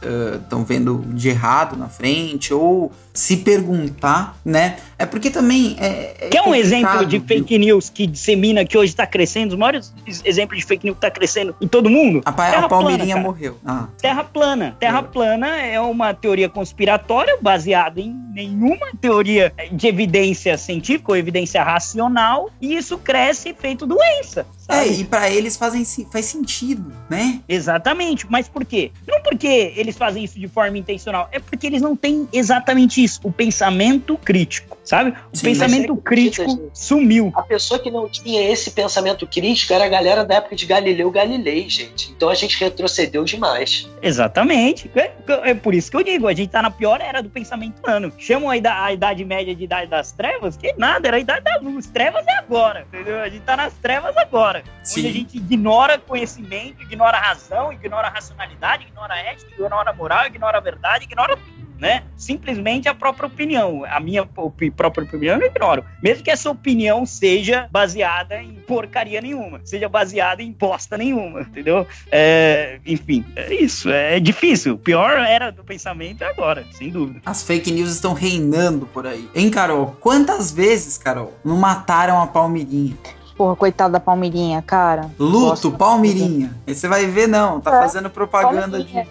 [0.43, 4.77] estão vendo de errado na frente, ou se perguntar, né?
[4.99, 6.15] É porque também é.
[6.21, 9.53] é Quer um exemplo de fake news que dissemina, que hoje está crescendo?
[9.53, 9.93] Os maiores
[10.25, 12.23] exemplos de fake news que está crescendo em todo mundo?
[12.25, 13.59] A, pa- a Terra Palmeirinha plana, morreu.
[13.65, 14.77] Ah, Terra plana.
[14.79, 15.03] Terra É.
[15.03, 22.51] plana é uma teoria conspiratória baseada em nenhuma teoria de evidência científica ou evidência racional,
[22.61, 24.47] e isso cresce feito doença.
[24.69, 25.01] É, Sabe?
[25.01, 27.41] e pra eles fazem, faz sentido, né?
[27.49, 28.91] Exatamente, mas por quê?
[29.07, 33.21] Não porque eles fazem isso de forma intencional, é porque eles não têm exatamente isso,
[33.23, 35.15] o pensamento crítico, sabe?
[35.33, 37.33] O Sim, pensamento é crítico acredita, sumiu.
[37.35, 41.11] A pessoa que não tinha esse pensamento crítico era a galera da época de Galileu
[41.11, 42.13] Galilei, gente.
[42.13, 43.89] Então a gente retrocedeu demais.
[44.03, 44.91] Exatamente.
[44.95, 45.13] É,
[45.51, 48.13] é por isso que eu digo, a gente tá na pior era do pensamento humano.
[48.19, 51.45] Chamam a idade, a idade média de idade das trevas, que nada, era a idade
[51.45, 51.87] da luz.
[51.87, 53.21] Trevas é agora, entendeu?
[53.21, 54.56] A gente tá nas trevas agora.
[54.83, 55.01] Sim.
[55.01, 60.61] Onde a gente ignora conhecimento, ignora razão, ignora racionalidade, ignora ética, ignora moral, ignora a
[60.61, 61.67] verdade, ignora tudo.
[61.79, 62.05] Né?
[62.17, 63.85] Simplesmente a própria opinião.
[63.85, 65.85] A minha opi- própria opinião eu ignoro.
[66.03, 71.87] Mesmo que essa opinião seja baseada em porcaria nenhuma, seja baseada em bosta nenhuma, entendeu?
[72.11, 73.91] É, enfim, é isso.
[73.91, 74.73] É difícil.
[74.73, 77.21] O pior era do pensamento é agora, sem dúvida.
[77.27, 79.29] As fake news estão reinando por aí.
[79.35, 79.95] Hein, Carol?
[80.01, 82.97] Quantas vezes, Carol, não mataram a Palmeirinha?
[83.37, 85.11] Porra, coitada da Palmeirinha, cara.
[85.19, 85.71] Luto.
[85.73, 86.55] Palmeirinha.
[86.67, 87.61] Aí você vai ver, não.
[87.61, 89.07] Tá É, fazendo propaganda de.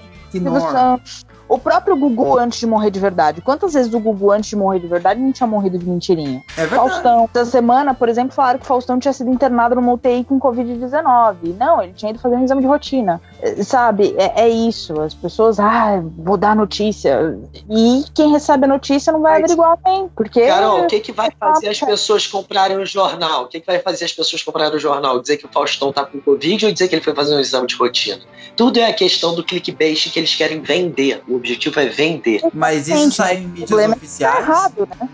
[0.72, 1.25] Santos.
[1.48, 3.42] O próprio Gugu antes de morrer de verdade.
[3.42, 6.42] Quantas vezes o Gugu antes de morrer de verdade não tinha morrido de mentirinha?
[6.58, 6.90] É verdade.
[6.90, 7.30] Faustão.
[7.34, 11.56] Essa semana, por exemplo, falaram que o Faustão tinha sido internado numa UTI com Covid-19.
[11.58, 13.22] Não, ele tinha ido fazer um exame de rotina.
[13.42, 15.00] Eh, Sabe, é, é isso.
[15.02, 17.38] As pessoas, ah, vou dar notícia.
[17.70, 20.10] E quem recebe a notícia não vai Mas- averiguar bem.
[20.16, 20.48] Porque.
[20.48, 21.92] Carol, o que, que vai fazer as cara.
[21.92, 23.44] pessoas comprarem o jornal?
[23.44, 25.20] O que, que vai fazer as pessoas comprarem o jornal?
[25.20, 27.68] Dizer que o Faustão tá com Covid ou dizer que ele foi fazer um exame
[27.68, 28.22] de rotina?
[28.56, 31.22] Tudo é a questão do clickbait que eles querem vender.
[31.28, 32.42] O objetivo é vender.
[32.54, 34.36] Mas isso saiu em o mídias é oficiais?
[34.36, 35.10] Tá errado, né?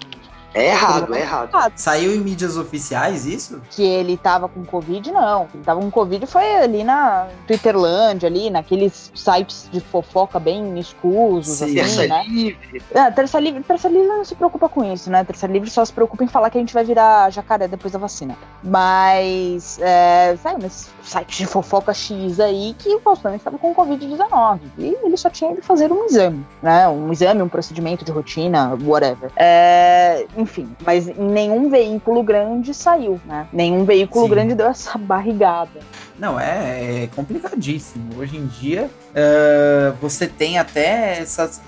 [0.53, 1.73] É errado, é errado.
[1.75, 3.61] Saiu em mídias oficiais isso?
[3.69, 5.47] Que ele tava com Covid, não.
[5.53, 11.57] Ele tava com Covid foi ali na Twitterlândia, ali, naqueles sites de fofoca bem escusos,
[11.57, 11.65] Sim.
[11.65, 12.23] assim, Terça né?
[12.27, 12.83] livre.
[12.93, 15.23] Ah, Terça Livre, Terça Livre não se preocupa com isso, né?
[15.23, 17.99] Terça Livre só se preocupa em falar que a gente vai virar jacaré depois da
[17.99, 18.35] vacina.
[18.63, 24.59] Mas, é, sabe, nesse site de fofoca X aí que o Faustão estava com Covid-19.
[24.77, 26.87] E ele só tinha ido fazer um exame, né?
[26.87, 29.31] Um exame, um procedimento de rotina, whatever.
[29.35, 33.47] É, enfim, mas nenhum veículo grande saiu, né?
[33.53, 34.31] Nenhum veículo Sim.
[34.31, 35.79] grande deu essa barrigada.
[36.17, 38.19] Não, é, é complicadíssimo.
[38.19, 41.61] Hoje em dia, eh, você tem até essas.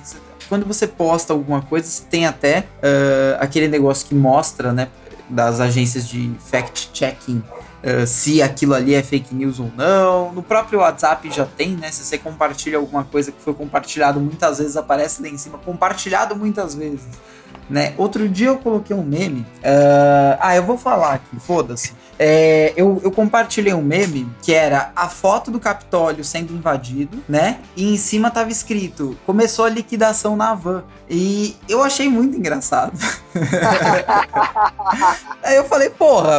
[0.49, 4.89] Quando você posta alguma coisa, você tem até eh, aquele negócio que mostra, né?
[5.29, 7.41] Das agências de fact-checking
[7.83, 10.31] uh, se aquilo ali é fake news ou não.
[10.31, 11.91] No próprio WhatsApp já tem, né?
[11.91, 16.35] Se você compartilha alguma coisa que foi compartilhado muitas vezes, aparece lá em cima, compartilhado
[16.35, 17.07] muitas vezes.
[17.69, 17.93] Né?
[17.97, 19.41] Outro dia eu coloquei um meme.
[19.59, 21.93] Uh, ah, eu vou falar aqui, foda-se.
[22.19, 27.59] É, eu, eu, compartilhei um meme que era a foto do Capitólio sendo invadido, né?
[27.75, 30.83] E em cima tava escrito: começou a liquidação na van.
[31.09, 32.97] E eu achei muito engraçado.
[35.43, 36.31] Aí eu falei, porra,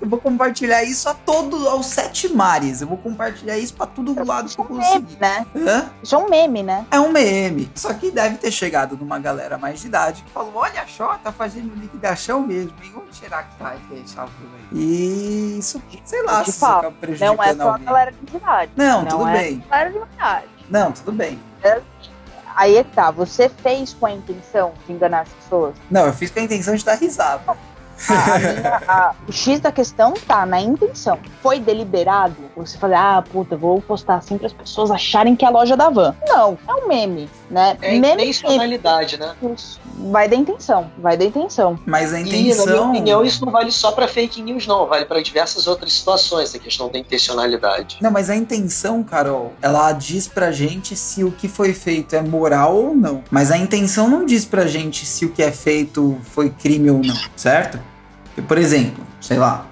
[0.00, 2.80] eu vou compartilhar isso a todos, aos sete mares.
[2.80, 5.16] Eu vou compartilhar isso pra todo lado que eu conseguir.
[5.20, 5.46] Né?
[5.56, 5.86] Hã?
[6.02, 6.86] Isso é um meme, né?
[6.90, 7.70] É um meme.
[7.74, 11.30] Só que deve ter chegado numa galera mais de idade que falou: olha só, tá
[11.30, 12.72] fazendo liquidação mesmo.
[12.82, 14.28] E onde será que vai ter essa aí?
[14.72, 18.72] E isso, sei lá, se falo, Não é só a galera de idade.
[18.76, 19.64] Não, não tudo é bem.
[19.70, 20.46] galera de idade.
[20.68, 21.38] Não, tudo bem.
[21.62, 21.80] É,
[22.54, 25.74] aí é que tá, você fez com a intenção de enganar as pessoas?
[25.90, 27.42] Não, eu fiz com a intenção de dar risada.
[28.08, 31.18] A, a minha, a, o X da questão tá na intenção.
[31.42, 35.48] Foi deliberado você falar, ah, puta, vou postar assim para as pessoas acharem que é
[35.48, 36.14] a loja da van.
[36.26, 37.76] Não, é um meme, né?
[37.82, 39.34] É intencionalidade, né?
[40.10, 41.78] Vai da intenção, vai da intenção.
[41.84, 42.64] Mas a intenção.
[42.64, 44.86] E, na minha opinião, isso não vale só para fake news, não.
[44.86, 47.98] Vale para diversas outras situações, a questão da intencionalidade.
[48.00, 52.22] Não, mas a intenção, Carol, ela diz pra gente se o que foi feito é
[52.22, 53.22] moral ou não.
[53.30, 57.02] Mas a intenção não diz pra gente se o que é feito foi crime ou
[57.02, 57.80] não, certo?
[58.46, 59.66] Por exemplo, sei lá,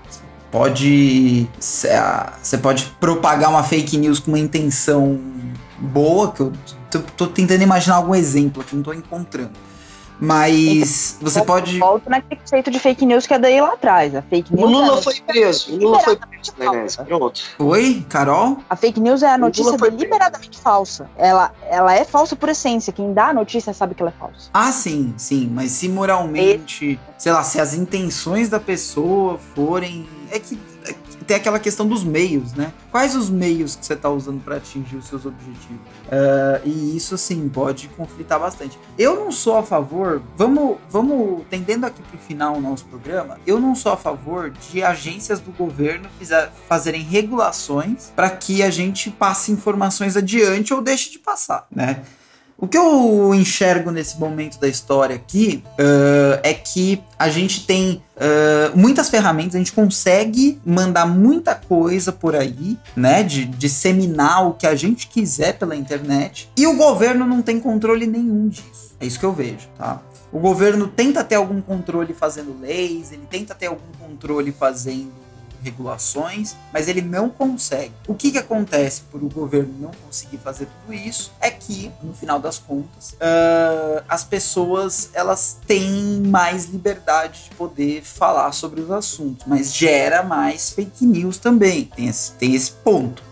[0.50, 5.20] pode você pode propagar uma fake news com uma intenção
[5.78, 6.52] boa, que eu
[6.90, 9.52] tô, tô tentando imaginar algum exemplo que não tô encontrando.
[10.20, 11.78] Mas então, você pode.
[11.78, 14.14] Volto naquele conceito de fake news que é daí lá atrás.
[14.14, 14.64] A fake news.
[14.64, 15.74] O Lula é foi preso.
[15.74, 17.42] O Lula foi preso né, Pronto.
[17.58, 18.58] Foi, Carol?
[18.68, 21.08] A fake news é a notícia deliberadamente falsa.
[21.16, 22.92] Ela, ela é falsa por essência.
[22.92, 24.50] Quem dá a notícia sabe que ela é falsa.
[24.52, 25.50] Ah, sim, sim.
[25.52, 27.00] Mas se moralmente, e...
[27.18, 30.08] sei lá, se as intenções da pessoa forem.
[30.30, 30.58] É que
[31.26, 32.72] tem aquela questão dos meios, né?
[32.90, 35.80] Quais os meios que você está usando para atingir os seus objetivos?
[36.06, 38.78] Uh, e isso, assim, pode conflitar bastante.
[38.98, 43.38] Eu não sou a favor, vamos, vamos tendendo aqui para o final o nosso programa,
[43.46, 46.08] eu não sou a favor de agências do governo
[46.68, 52.02] fazerem regulações para que a gente passe informações adiante ou deixe de passar, né?
[52.58, 58.02] O que eu enxergo nesse momento da história aqui uh, é que a gente tem
[58.16, 63.22] uh, muitas ferramentas, a gente consegue mandar muita coisa por aí, né?
[63.22, 68.06] De disseminar o que a gente quiser pela internet, e o governo não tem controle
[68.06, 68.96] nenhum disso.
[68.98, 70.00] É isso que eu vejo, tá?
[70.32, 75.25] O governo tenta ter algum controle fazendo leis, ele tenta ter algum controle fazendo
[75.66, 77.92] regulações, mas ele não consegue.
[78.06, 82.14] O que, que acontece por o governo não conseguir fazer tudo isso é que, no
[82.14, 88.90] final das contas, uh, as pessoas elas têm mais liberdade de poder falar sobre os
[88.90, 91.90] assuntos, mas gera mais fake news também.
[91.96, 93.22] Tem esse, tem esse ponto.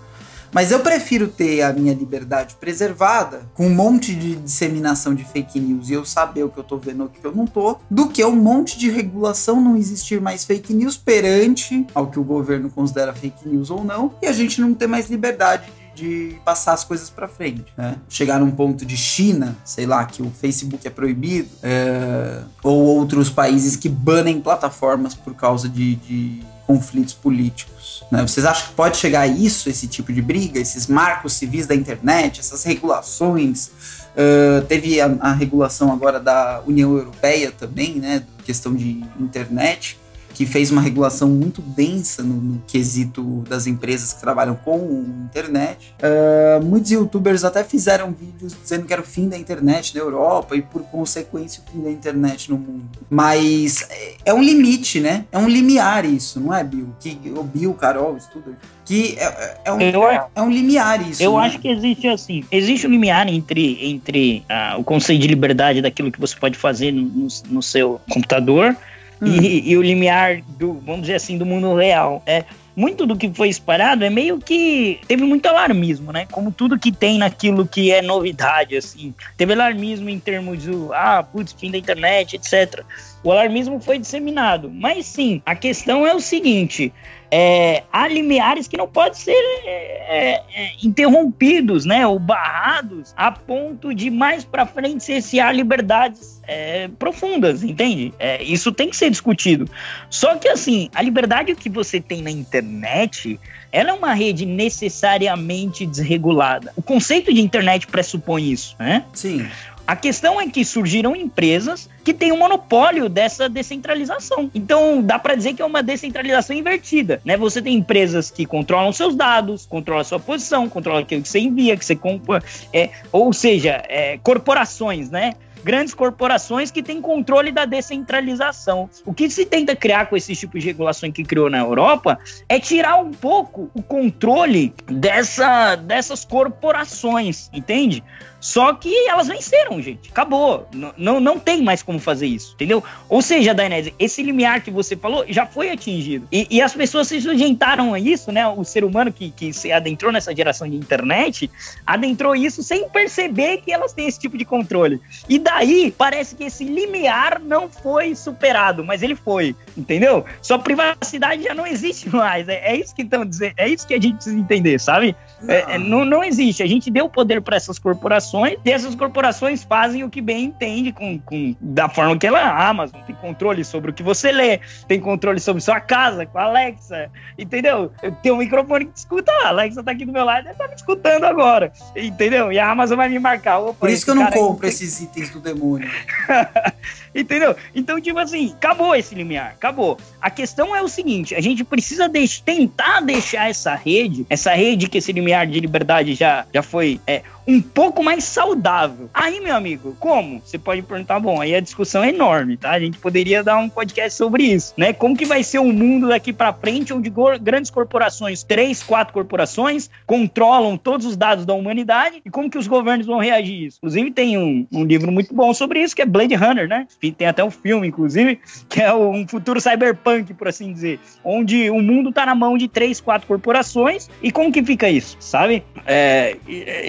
[0.55, 5.59] Mas eu prefiro ter a minha liberdade preservada com um monte de disseminação de fake
[5.59, 7.77] news e eu saber o que eu tô vendo e o que eu não tô,
[7.91, 12.25] do que um monte de regulação não existir mais fake news perante ao que o
[12.25, 16.37] governo considera fake news ou não, e a gente não ter mais liberdade de de
[16.45, 17.97] passar as coisas para frente, né?
[18.09, 23.31] Chegar num ponto de China, sei lá, que o Facebook é proibido, é, ou outros
[23.31, 28.05] países que banem plataformas por causa de, de conflitos políticos.
[28.11, 28.23] Né?
[28.23, 31.75] Vocês acham que pode chegar a isso, esse tipo de briga, esses marcos civis da
[31.75, 33.71] internet, essas regulações?
[34.15, 38.23] Uh, teve a, a, regulação agora da União Europeia também, né?
[38.45, 39.99] Questão de internet
[40.35, 45.95] que fez uma regulação muito densa no, no quesito das empresas que trabalham com internet.
[46.01, 50.57] Uh, muitos youtubers até fizeram vídeos dizendo que era o fim da internet na Europa
[50.57, 52.85] e, por consequência, o fim da internet no mundo.
[53.09, 53.89] Mas
[54.25, 55.25] é um limite, né?
[55.31, 56.89] É um limiar isso, não é, Bill?
[56.99, 58.59] Que, o Bill, Carol, estuda.
[58.85, 60.03] Que é, é, um, eu,
[60.35, 61.23] é um limiar isso.
[61.23, 61.47] Eu né?
[61.47, 62.45] acho que existe assim.
[62.51, 66.93] Existe um limiar entre, entre uh, o conceito de liberdade daquilo que você pode fazer
[66.93, 68.77] no, no seu computador
[69.21, 69.27] hum.
[69.27, 72.23] e, e, o limiar do, vamos dizer assim, do mundo real.
[72.27, 72.45] É,
[72.77, 76.27] muito do que foi esperado é meio que teve muito alarmismo, né?
[76.31, 79.15] Como tudo que tem naquilo que é novidade, assim.
[79.37, 82.85] Teve alarmismo em termos do, ah, putz, fim da internet, etc.
[83.23, 84.71] O alarmismo foi disseminado.
[84.71, 86.93] Mas sim, a questão é o seguinte:
[87.37, 93.93] é, há limiares que não podem ser é, é, interrompidos, né, ou barrados a ponto
[93.93, 98.15] de mais para frente cessear liberdades é, profundas, entende?
[98.21, 99.69] É, isso tem que ser discutido.
[100.09, 103.41] Só que assim, a liberdade que você tem na internet,
[103.73, 106.73] ela é uma rede necessariamente desregulada.
[106.77, 109.05] O conceito de internet pressupõe isso, né?
[109.13, 109.45] Sim.
[109.87, 114.51] A questão é que surgiram empresas que têm um monopólio dessa descentralização.
[114.55, 117.37] Então, dá para dizer que é uma descentralização invertida, né?
[117.37, 121.77] Você tem empresas que controlam seus dados, controlam sua posição, controlam aquilo que você envia,
[121.77, 125.35] que você compra, é, ou seja, é, corporações, né?
[125.65, 128.89] grandes corporações que têm controle da descentralização.
[129.05, 132.19] O que se tenta criar com esse tipo de regulação que criou na Europa
[132.49, 138.05] é tirar um pouco o controle dessa, dessas corporações, entende?
[138.45, 140.11] Só que elas venceram, gente.
[140.11, 140.69] Acabou.
[140.71, 142.85] N não, não tem mais como fazer isso, entendeu?
[143.09, 146.29] Ou seja, Dainese, esse limiar que você falou já foi atingido.
[146.31, 148.47] E, e, as pessoas se sujeitaram a isso, né?
[148.47, 151.51] O ser humano que, que se adentrou nessa geração de internet
[151.87, 155.01] adentrou isso sem perceber que elas têm esse tipo de controle.
[155.27, 160.25] E daí parece que esse limiar não foi superado, mas ele foi, entendeu?
[160.43, 162.49] Sua privacidade já não existe mais.
[162.49, 165.17] É, é isso que estão dizendo, é isso que a gente precisa entender, sabe?
[165.49, 166.63] É, é, não, não existe.
[166.63, 170.93] A gente deu poder para essas corporações e essas corporações fazem o que bem entende
[170.93, 174.33] com, com, da forma que ela é a Amazon tem controle sobre o que você
[174.33, 177.93] lê, tem controle sobre sua casa com a Alexa, entendeu?
[178.23, 180.75] Tem um microfone que escuta, a Alexa tá aqui do meu lado, ela tá me
[180.75, 182.51] escutando agora, entendeu?
[182.51, 183.61] E a Amazon vai me marcar.
[183.61, 185.91] Por isso que eu não compro esses itens do demônio.
[187.15, 187.55] entendeu?
[187.75, 189.99] Então, tipo assim, acabou esse limiar, acabou.
[190.21, 192.11] A questão é o seguinte: a gente precisa
[192.45, 197.23] tentar deixar essa rede, essa rede que esse limiar de liberdade já, já foi é,
[197.47, 199.09] um pouco mais saudável.
[199.13, 200.41] Aí, meu amigo, como?
[200.41, 202.71] Você pode perguntar, bom, aí a discussão é enorme, tá?
[202.71, 204.93] A gente poderia dar um podcast sobre isso, né?
[204.93, 209.91] Como que vai ser o mundo daqui para frente, onde grandes corporações, três, quatro corporações,
[210.07, 213.79] controlam todos os dados da humanidade e como que os governos vão reagir a isso?
[213.79, 216.87] Inclusive, tem um, um livro muito bom sobre isso, que é Blade Runner, né?
[217.13, 221.81] Tem até um filme, inclusive, que é um futuro cyberpunk, por assim dizer, onde o
[221.81, 225.65] mundo tá na mão de três, quatro corporações e como que fica isso, sabe?
[225.87, 226.37] É,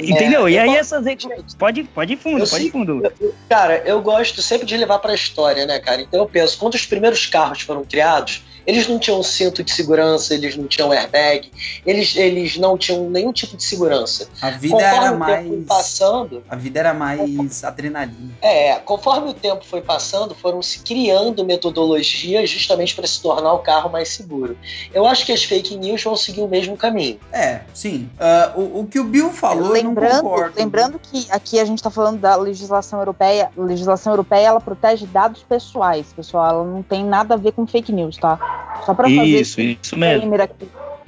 [0.04, 0.48] entendeu?
[0.48, 1.06] e aí essas
[1.58, 3.14] pode pode ir fundo, pode ir fundo.
[3.50, 6.02] cara, eu gosto sempre de levar para a história, né, cara?
[6.02, 10.34] Então eu penso, quando os primeiros carros foram criados, eles não tinham cinto de segurança,
[10.34, 11.52] eles não tinham airbag,
[11.86, 14.28] eles, eles não tinham nenhum tipo de segurança.
[14.42, 15.66] A vida conforme era mais.
[15.66, 18.34] Passando, a vida era mais adrenalina.
[18.42, 23.60] É, conforme o tempo foi passando, foram se criando metodologias justamente para se tornar o
[23.60, 24.58] carro mais seguro.
[24.94, 27.20] Eu acho que as fake news vão seguir o mesmo caminho.
[27.32, 28.10] É, sim.
[28.20, 30.54] Uh, o, o, que o Bill falou, lembrando, eu não concordo.
[30.58, 33.52] Lembrando que aqui a gente está falando da legislação europeia.
[33.58, 36.50] A legislação europeia ela protege dados pessoais, pessoal.
[36.50, 38.55] Ela não tem nada a ver com fake news, tá?
[38.82, 40.32] Só para fazer isso, isso mesmo.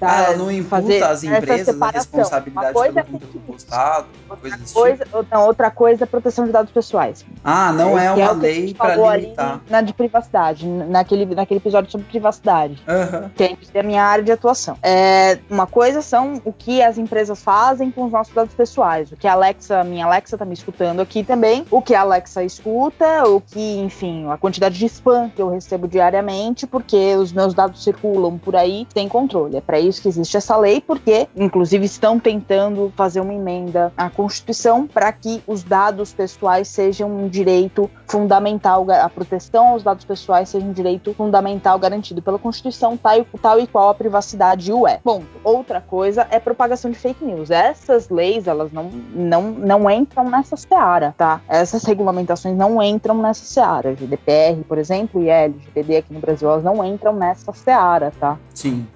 [0.01, 0.31] Aqui.
[0.31, 5.25] Ah, não imputa as empresas a responsabilidade pelo é conteúdo postado, outra coisa, tipo.
[5.31, 7.25] não, outra coisa é proteção de dados pessoais.
[7.43, 9.61] Ah, não é, é uma é lei para limitar.
[9.69, 12.81] Na de privacidade, naquele, naquele episódio sobre privacidade.
[12.87, 13.29] Uhum.
[13.29, 14.77] Que é a minha área de atuação.
[14.83, 19.11] É, uma coisa são o que as empresas fazem com os nossos dados pessoais.
[19.11, 22.43] O que a Alexa, minha Alexa tá me escutando aqui também, o que a Alexa
[22.43, 27.53] escuta, o que, enfim, a quantidade de spam que eu recebo diariamente, porque os meus
[27.53, 29.57] dados circulam por aí sem controle.
[29.57, 34.09] É para isso que existe essa lei, porque, inclusive, estão tentando fazer uma emenda à
[34.09, 40.49] Constituição para que os dados pessoais sejam um direito fundamental, a proteção aos dados pessoais
[40.49, 44.99] seja um direito fundamental garantido pela Constituição, tal, tal e qual a privacidade o é.
[45.03, 47.51] Bom, outra coisa é propagação de fake news.
[47.51, 51.41] Essas leis, elas não, não, não entram nessa seara, tá?
[51.47, 53.95] Essas regulamentações não entram nessa seara.
[53.95, 58.37] GDPR, por exemplo, e LGPD aqui no Brasil, elas não entram nessa seara, tá?
[58.53, 58.87] Sim.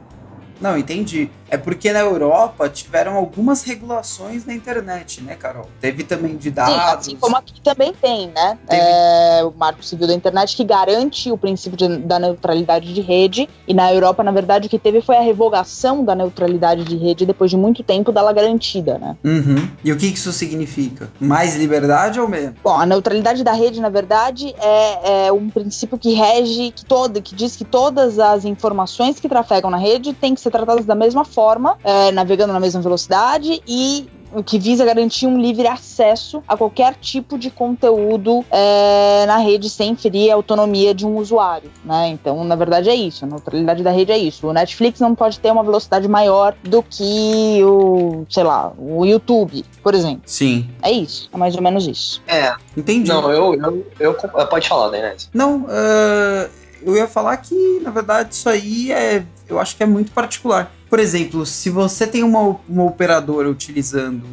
[0.61, 1.29] Não, entendi.
[1.51, 5.67] É porque na Europa tiveram algumas regulações na internet, né, Carol?
[5.81, 6.73] Teve também de dados.
[6.73, 8.57] Sim, assim como aqui também tem, né?
[8.69, 13.49] É, o Marco Civil da Internet que garante o princípio de, da neutralidade de rede.
[13.67, 17.25] E na Europa, na verdade, o que teve foi a revogação da neutralidade de rede
[17.25, 19.17] depois de muito tempo dela garantida, né?
[19.21, 19.67] Uhum.
[19.83, 21.11] E o que isso significa?
[21.19, 22.55] Mais liberdade ou menos?
[22.63, 27.21] Bom, a neutralidade da rede, na verdade, é, é um princípio que rege, que, todo,
[27.21, 30.95] que diz que todas as informações que trafegam na rede têm que ser tratadas da
[30.95, 35.67] mesma forma forma, é, navegando na mesma velocidade e o que visa garantir um livre
[35.67, 41.17] acesso a qualquer tipo de conteúdo é, na rede sem ferir a autonomia de um
[41.17, 42.09] usuário, né?
[42.09, 43.25] Então, na verdade, é isso.
[43.25, 44.47] A neutralidade da rede é isso.
[44.47, 49.65] O Netflix não pode ter uma velocidade maior do que o, sei lá, o YouTube,
[49.81, 50.21] por exemplo.
[50.27, 50.69] Sim.
[50.83, 51.27] É isso.
[51.33, 52.21] É mais ou menos isso.
[52.27, 52.53] É.
[52.77, 53.09] Entendi.
[53.09, 56.49] Não, eu, eu, eu, eu pode falar, né, Não, uh,
[56.83, 60.71] eu ia falar que, na verdade, isso aí é, eu acho que é muito particular
[60.91, 64.25] por exemplo, se você tem uma, uma operadora utilizando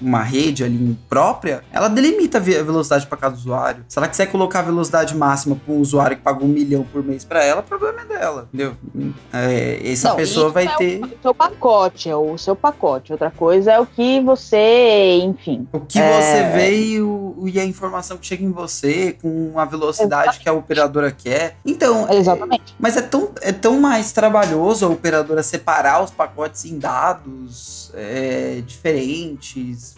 [0.00, 3.84] uma rede ali própria, ela delimita a velocidade para cada usuário.
[3.88, 7.02] Se ela quiser colocar a velocidade máxima para um usuário que paga um milhão por
[7.02, 8.76] mês para ela, o problema é dela, entendeu?
[9.32, 11.04] É, essa Não, pessoa vai é ter.
[11.04, 13.12] O seu pacote, é o seu pacote.
[13.12, 15.66] Outra coisa é o que você, enfim.
[15.72, 16.12] O que é...
[16.12, 20.40] você vê e, o, e, a informação que chega em você com a velocidade Exatamente.
[20.40, 21.56] que a operadora quer.
[21.64, 22.72] Então, Exatamente.
[22.72, 27.90] É, mas é tão, é tão mais trabalhoso a operadora separar os pacotes em dados
[27.94, 28.62] é,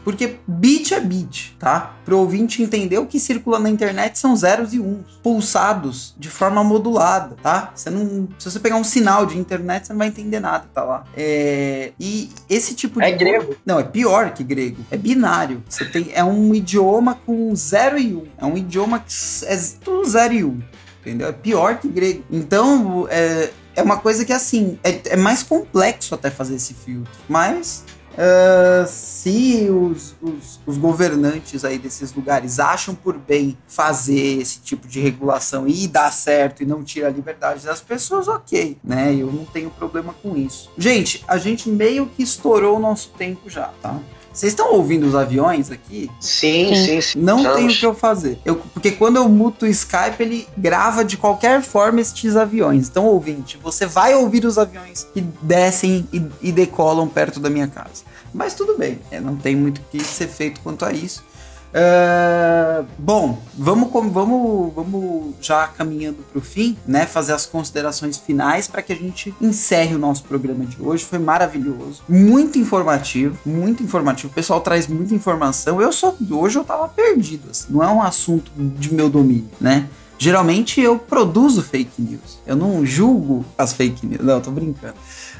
[0.02, 1.96] Porque bit é bit, tá?
[2.04, 6.62] Pro ouvinte entender o que circula na internet são zeros e uns, pulsados de forma
[6.62, 7.72] modulada, tá?
[7.74, 10.82] Você não, se você pegar um sinal de internet, você não vai entender nada, tá
[10.84, 11.04] lá.
[11.16, 13.06] É, e esse tipo de.
[13.06, 13.56] É grego?
[13.64, 14.84] Não, é pior que grego.
[14.90, 15.62] É binário.
[15.68, 18.26] Você tem, é um idioma com zero e um.
[18.38, 19.12] É um idioma que
[19.44, 20.60] é tudo zero e um
[21.00, 21.28] entendeu?
[21.28, 22.22] É pior que grego.
[22.30, 27.12] Então, é, é uma coisa que, assim, é, é mais complexo até fazer esse filtro.
[27.28, 34.60] Mas, uh, se os, os, os, governantes aí desses lugares acham por bem fazer esse
[34.60, 39.14] tipo de regulação e dar certo e não tira a liberdade das pessoas, ok, né?
[39.14, 40.70] Eu não tenho problema com isso.
[40.76, 43.98] Gente, a gente meio que estourou o nosso tempo já, tá?
[44.40, 46.10] Vocês estão ouvindo os aviões aqui?
[46.18, 47.18] Sim, sim, sim.
[47.20, 48.38] Não tem o que eu fazer.
[48.42, 52.88] Eu, porque quando eu muto o Skype, ele grava de qualquer forma estes aviões.
[52.88, 57.68] Então, ouvinte, você vai ouvir os aviões que descem e, e decolam perto da minha
[57.68, 58.02] casa.
[58.32, 61.22] Mas tudo bem, é, não tem muito o que ser feito quanto a isso.
[61.70, 67.06] Uh, bom, vamos, vamos, vamos já caminhando para o fim, né?
[67.06, 71.04] Fazer as considerações finais para que a gente encerre o nosso programa de hoje.
[71.04, 74.32] Foi maravilhoso, muito informativo, muito informativo.
[74.32, 75.80] O pessoal traz muita informação.
[75.80, 79.88] Eu só hoje eu tava perdido, assim, não é um assunto de meu domínio, né?
[80.18, 82.40] Geralmente eu produzo fake news.
[82.46, 84.22] Eu não julgo as fake news.
[84.22, 84.94] Não, tô brincando.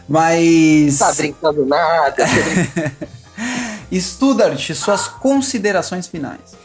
[0.09, 0.99] Mas.
[0.99, 2.25] Tá brincando nada.
[3.99, 6.59] Studart, suas considerações finais.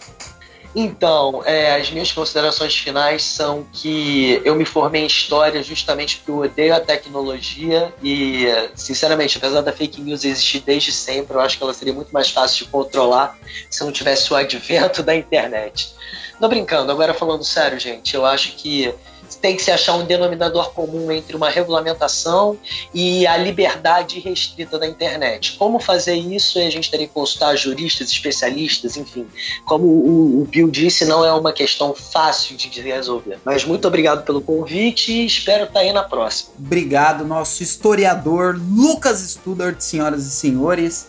[0.76, 6.32] Então, é, as minhas considerações finais são que eu me formei em História justamente porque
[6.32, 8.46] eu odeio a tecnologia e,
[8.76, 12.30] sinceramente, apesar da fake news existir desde sempre, eu acho que ela seria muito mais
[12.30, 13.38] fácil de controlar
[13.70, 15.96] se não tivesse o advento da internet.
[16.42, 18.94] Não brincando, agora falando sério, gente, eu acho que
[19.42, 22.58] tem que se achar um denominador comum entre uma regulamentação
[22.94, 25.56] e a liberdade restrita da internet.
[25.58, 26.60] Como fazer isso?
[26.60, 29.28] A gente teria que consultar juristas, especialistas, enfim.
[29.66, 33.40] Como o, Bill disse, não é uma questão fácil de resolver.
[33.44, 36.52] Mas muito obrigado pelo convite e espero estar aí na próxima.
[36.58, 41.08] Obrigado, nosso historiador Lucas Studart, senhoras e senhores.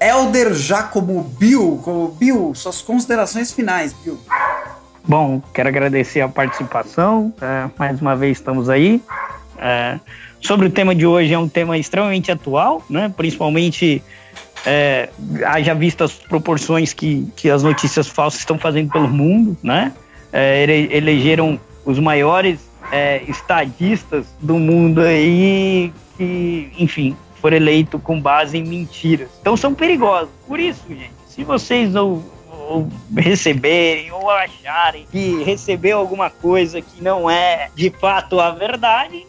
[0.00, 1.80] Elder Jacobo Bill,
[2.18, 4.18] Bill, suas considerações finais, Bill.
[5.06, 7.32] Bom, quero agradecer a participação.
[7.40, 9.00] É, mais uma vez estamos aí.
[9.58, 9.98] É,
[10.40, 13.12] sobre o tema de hoje, é um tema extremamente atual, né?
[13.16, 14.02] principalmente
[14.64, 15.08] é,
[15.44, 19.56] haja visto as proporções que, que as notícias falsas estão fazendo pelo mundo.
[19.62, 19.92] Né?
[20.32, 22.60] É, ele, elegeram os maiores
[22.92, 29.28] é, estadistas do mundo aí, que, enfim, foram eleitos com base em mentiras.
[29.40, 30.30] Então são perigosos.
[30.46, 32.22] Por isso, gente, se vocês não
[32.70, 39.26] ou receberem ou acharem que recebeu alguma coisa que não é de fato a verdade,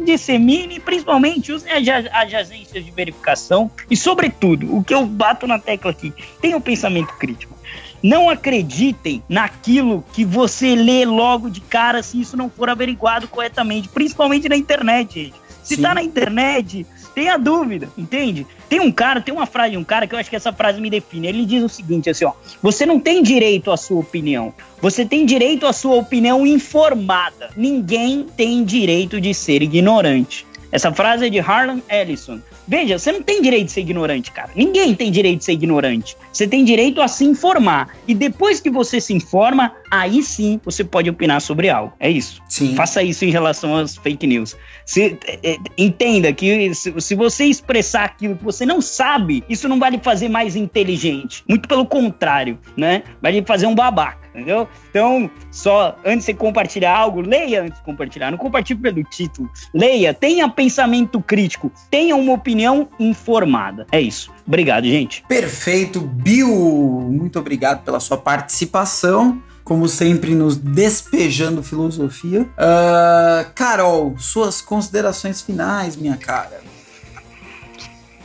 [0.00, 5.92] dissemine, principalmente usem as agências de verificação e, sobretudo, o que eu bato na tecla
[5.92, 7.56] aqui, tenham um pensamento crítico.
[8.02, 13.88] Não acreditem naquilo que você lê logo de cara se isso não for averiguado corretamente,
[13.88, 15.34] principalmente na internet, gente.
[15.62, 15.82] Se Sim.
[15.82, 18.44] tá na internet, tenha dúvida, entende?
[18.72, 20.80] Tem um cara, tem uma frase de um cara que eu acho que essa frase
[20.80, 21.28] me define.
[21.28, 24.54] Ele diz o seguinte, assim, ó: "Você não tem direito à sua opinião.
[24.80, 27.50] Você tem direito à sua opinião informada.
[27.54, 32.40] Ninguém tem direito de ser ignorante." Essa frase é de Harlan Ellison.
[32.66, 34.48] Veja, você não tem direito de ser ignorante, cara.
[34.56, 36.16] Ninguém tem direito de ser ignorante.
[36.32, 37.94] Você tem direito a se informar.
[38.08, 41.92] E depois que você se informa, aí sim você pode opinar sobre algo.
[42.00, 42.42] É isso.
[42.48, 42.74] Sim.
[42.74, 44.56] Faça isso em relação às fake news.
[44.86, 49.68] Se, é, é entenda que se, se, você expressar aquilo que você não sabe, isso
[49.68, 51.44] não vai lhe fazer mais inteligente.
[51.46, 53.02] Muito pelo contrário, né?
[53.20, 54.66] Vai lhe fazer um babaca entendeu?
[54.90, 58.30] Então, só antes de você compartilhar algo, leia antes de compartilhar.
[58.30, 59.50] Não compartilhe pelo título.
[59.74, 63.86] Leia, tenha pensamento crítico, tenha uma opinião informada.
[63.92, 64.32] É isso.
[64.46, 65.22] Obrigado, gente.
[65.28, 66.48] Perfeito, Bill.
[66.48, 72.42] Muito obrigado pela sua participação como sempre, nos despejando filosofia.
[72.42, 76.60] Uh, Carol, suas considerações finais, minha cara.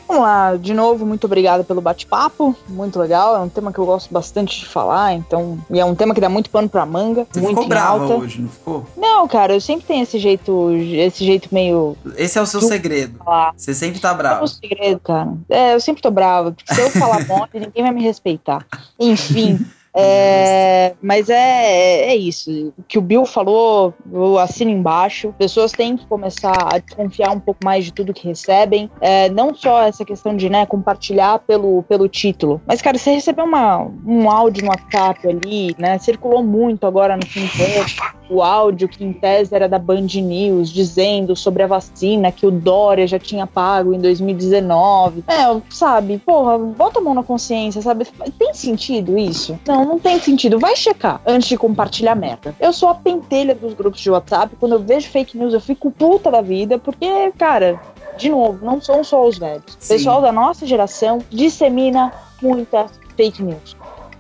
[0.06, 3.86] Vamos lá, de novo, muito obrigada pelo bate-papo, muito legal, é um tema que eu
[3.86, 7.28] gosto bastante de falar, então, e é um tema que dá muito pano pra manga,
[7.30, 8.16] Você muito ficou brava alta.
[8.16, 8.86] hoje, não ficou?
[8.96, 13.20] Não, cara, eu sempre tenho esse jeito, esse jeito meio Esse é o seu segredo.
[13.56, 14.44] Você sempre tá É bravo.
[14.46, 15.34] um segredo, cara.
[15.50, 18.66] É, eu sempre tô brava, porque se eu falar mole, ninguém vai me respeitar.
[18.98, 19.60] Enfim.
[20.00, 22.74] É, mas é, é isso.
[22.78, 25.34] O que o Bill falou, eu assino embaixo.
[25.38, 28.92] Pessoas têm que começar a desconfiar um pouco mais de tudo que recebem.
[29.02, 32.62] É, não só essa questão de né, compartilhar pelo, pelo título.
[32.68, 35.98] Mas, cara, você recebeu uma, um áudio no WhatsApp ali, né?
[35.98, 40.08] Circulou muito agora no fim do ano o áudio que em tese era da Band
[40.22, 45.24] News dizendo sobre a vacina que o Dória já tinha pago em 2019.
[45.28, 48.06] É, sabe, porra, bota a mão na consciência, sabe?
[48.38, 49.60] Tem sentido isso?
[49.68, 50.60] Não, não tem sentido.
[50.60, 52.56] Vai checar antes de compartilhar merda.
[52.60, 54.56] Eu sou a pentelha dos grupos de WhatsApp.
[54.60, 57.80] Quando eu vejo fake news, eu fico puta da vida, porque, cara,
[58.18, 59.74] de novo, não são só os velhos.
[59.76, 62.12] O pessoal da nossa geração dissemina
[62.42, 63.76] muita fake news.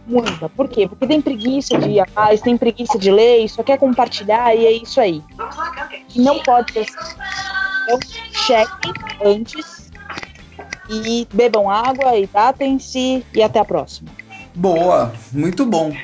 [0.05, 0.47] Muita.
[0.47, 0.87] Por quê?
[0.87, 4.71] Porque tem preguiça de ir atrás, tem preguiça de ler, só quer compartilhar e é
[4.71, 5.21] isso aí.
[6.15, 7.15] E não pode ser assim.
[7.83, 7.99] Então,
[8.31, 8.93] chequem
[9.23, 9.91] antes
[10.89, 14.09] e bebam água, hidratem-se e até a próxima.
[14.57, 15.95] Boa, muito bom.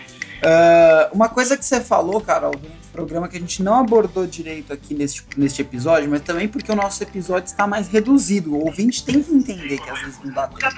[0.44, 4.72] Ah, uma coisa que você falou, Carol, durante programa que a gente não abordou direito
[4.72, 8.54] aqui neste, neste episódio, mas também porque o nosso episódio está mais reduzido.
[8.54, 10.76] O ouvinte tem que entender que às vezes não dá tempo.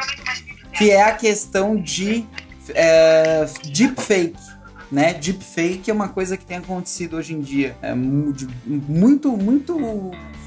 [0.71, 2.25] Que é a questão de
[2.69, 4.54] é, deepfake.
[4.91, 5.13] Né?
[5.13, 7.75] Deepfake é uma coisa que tem acontecido hoje em dia.
[7.81, 9.75] É muito, muito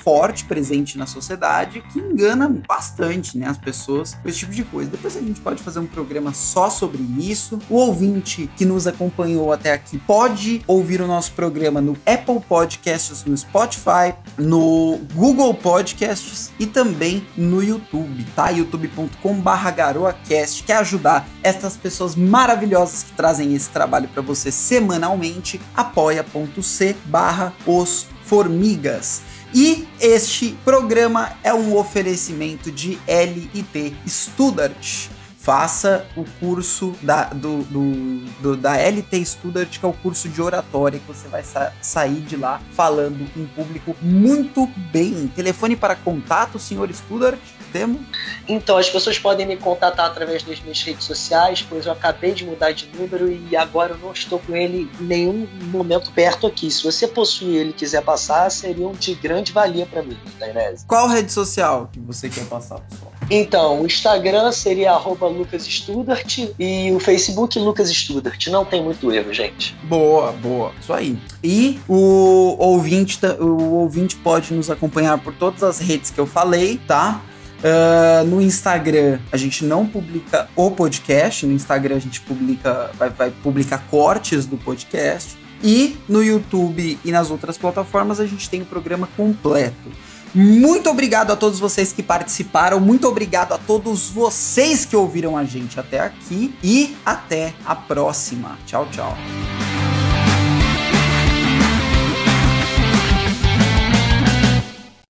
[0.09, 4.91] forte presente na sociedade que engana bastante né, as pessoas com esse tipo de coisa.
[4.91, 7.59] Depois a gente pode fazer um programa só sobre isso.
[7.69, 13.25] O ouvinte que nos acompanhou até aqui pode ouvir o nosso programa no Apple Podcasts,
[13.25, 18.49] no Spotify, no Google Podcasts e também no YouTube, tá?
[18.49, 26.97] youtube.com/barra garoacast, quer ajudar essas pessoas maravilhosas que trazem esse trabalho para você semanalmente, apoia.c
[27.07, 29.23] barra os formigas.
[29.55, 35.09] E este programa é um oferecimento de LIT Studart.
[35.53, 40.43] Faça o curso da, do, do- do- da LT Studart, que é o curso de
[40.43, 45.27] oratória, que você vai sa- sair de lá falando em público muito bem.
[45.35, 47.39] Telefone para contato, senhor Studart,
[47.73, 48.03] temos?
[48.47, 52.45] Então, as pessoas podem me contatar através das minhas redes sociais, pois eu acabei de
[52.45, 56.71] mudar de número e agora eu não estou com ele em nenhum momento perto aqui.
[56.71, 60.85] Se você possui ele e quiser passar, seriam de grande valia para mim, Tainese.
[60.87, 63.13] Qual rede social que você quer passar, pessoal?
[63.31, 68.49] Então, o Instagram seria arroba Lucas Studart e o Facebook Lucas Studart.
[68.49, 69.75] Não tem muito erro, gente.
[69.85, 70.73] Boa, boa.
[70.81, 71.19] Isso aí.
[71.43, 76.81] E o ouvinte, o ouvinte pode nos acompanhar por todas as redes que eu falei,
[76.87, 77.23] tá?
[77.63, 83.11] Ah, no Instagram a gente não publica o podcast, no Instagram a gente publica, vai,
[83.11, 85.37] vai publicar cortes do podcast.
[85.63, 89.91] E no YouTube e nas outras plataformas a gente tem o programa completo.
[90.35, 95.45] Muito obrigado a todos vocês que participaram, muito obrigado a todos vocês que ouviram a
[95.45, 98.59] gente até aqui e até a próxima.
[98.67, 99.17] Tchau, tchau.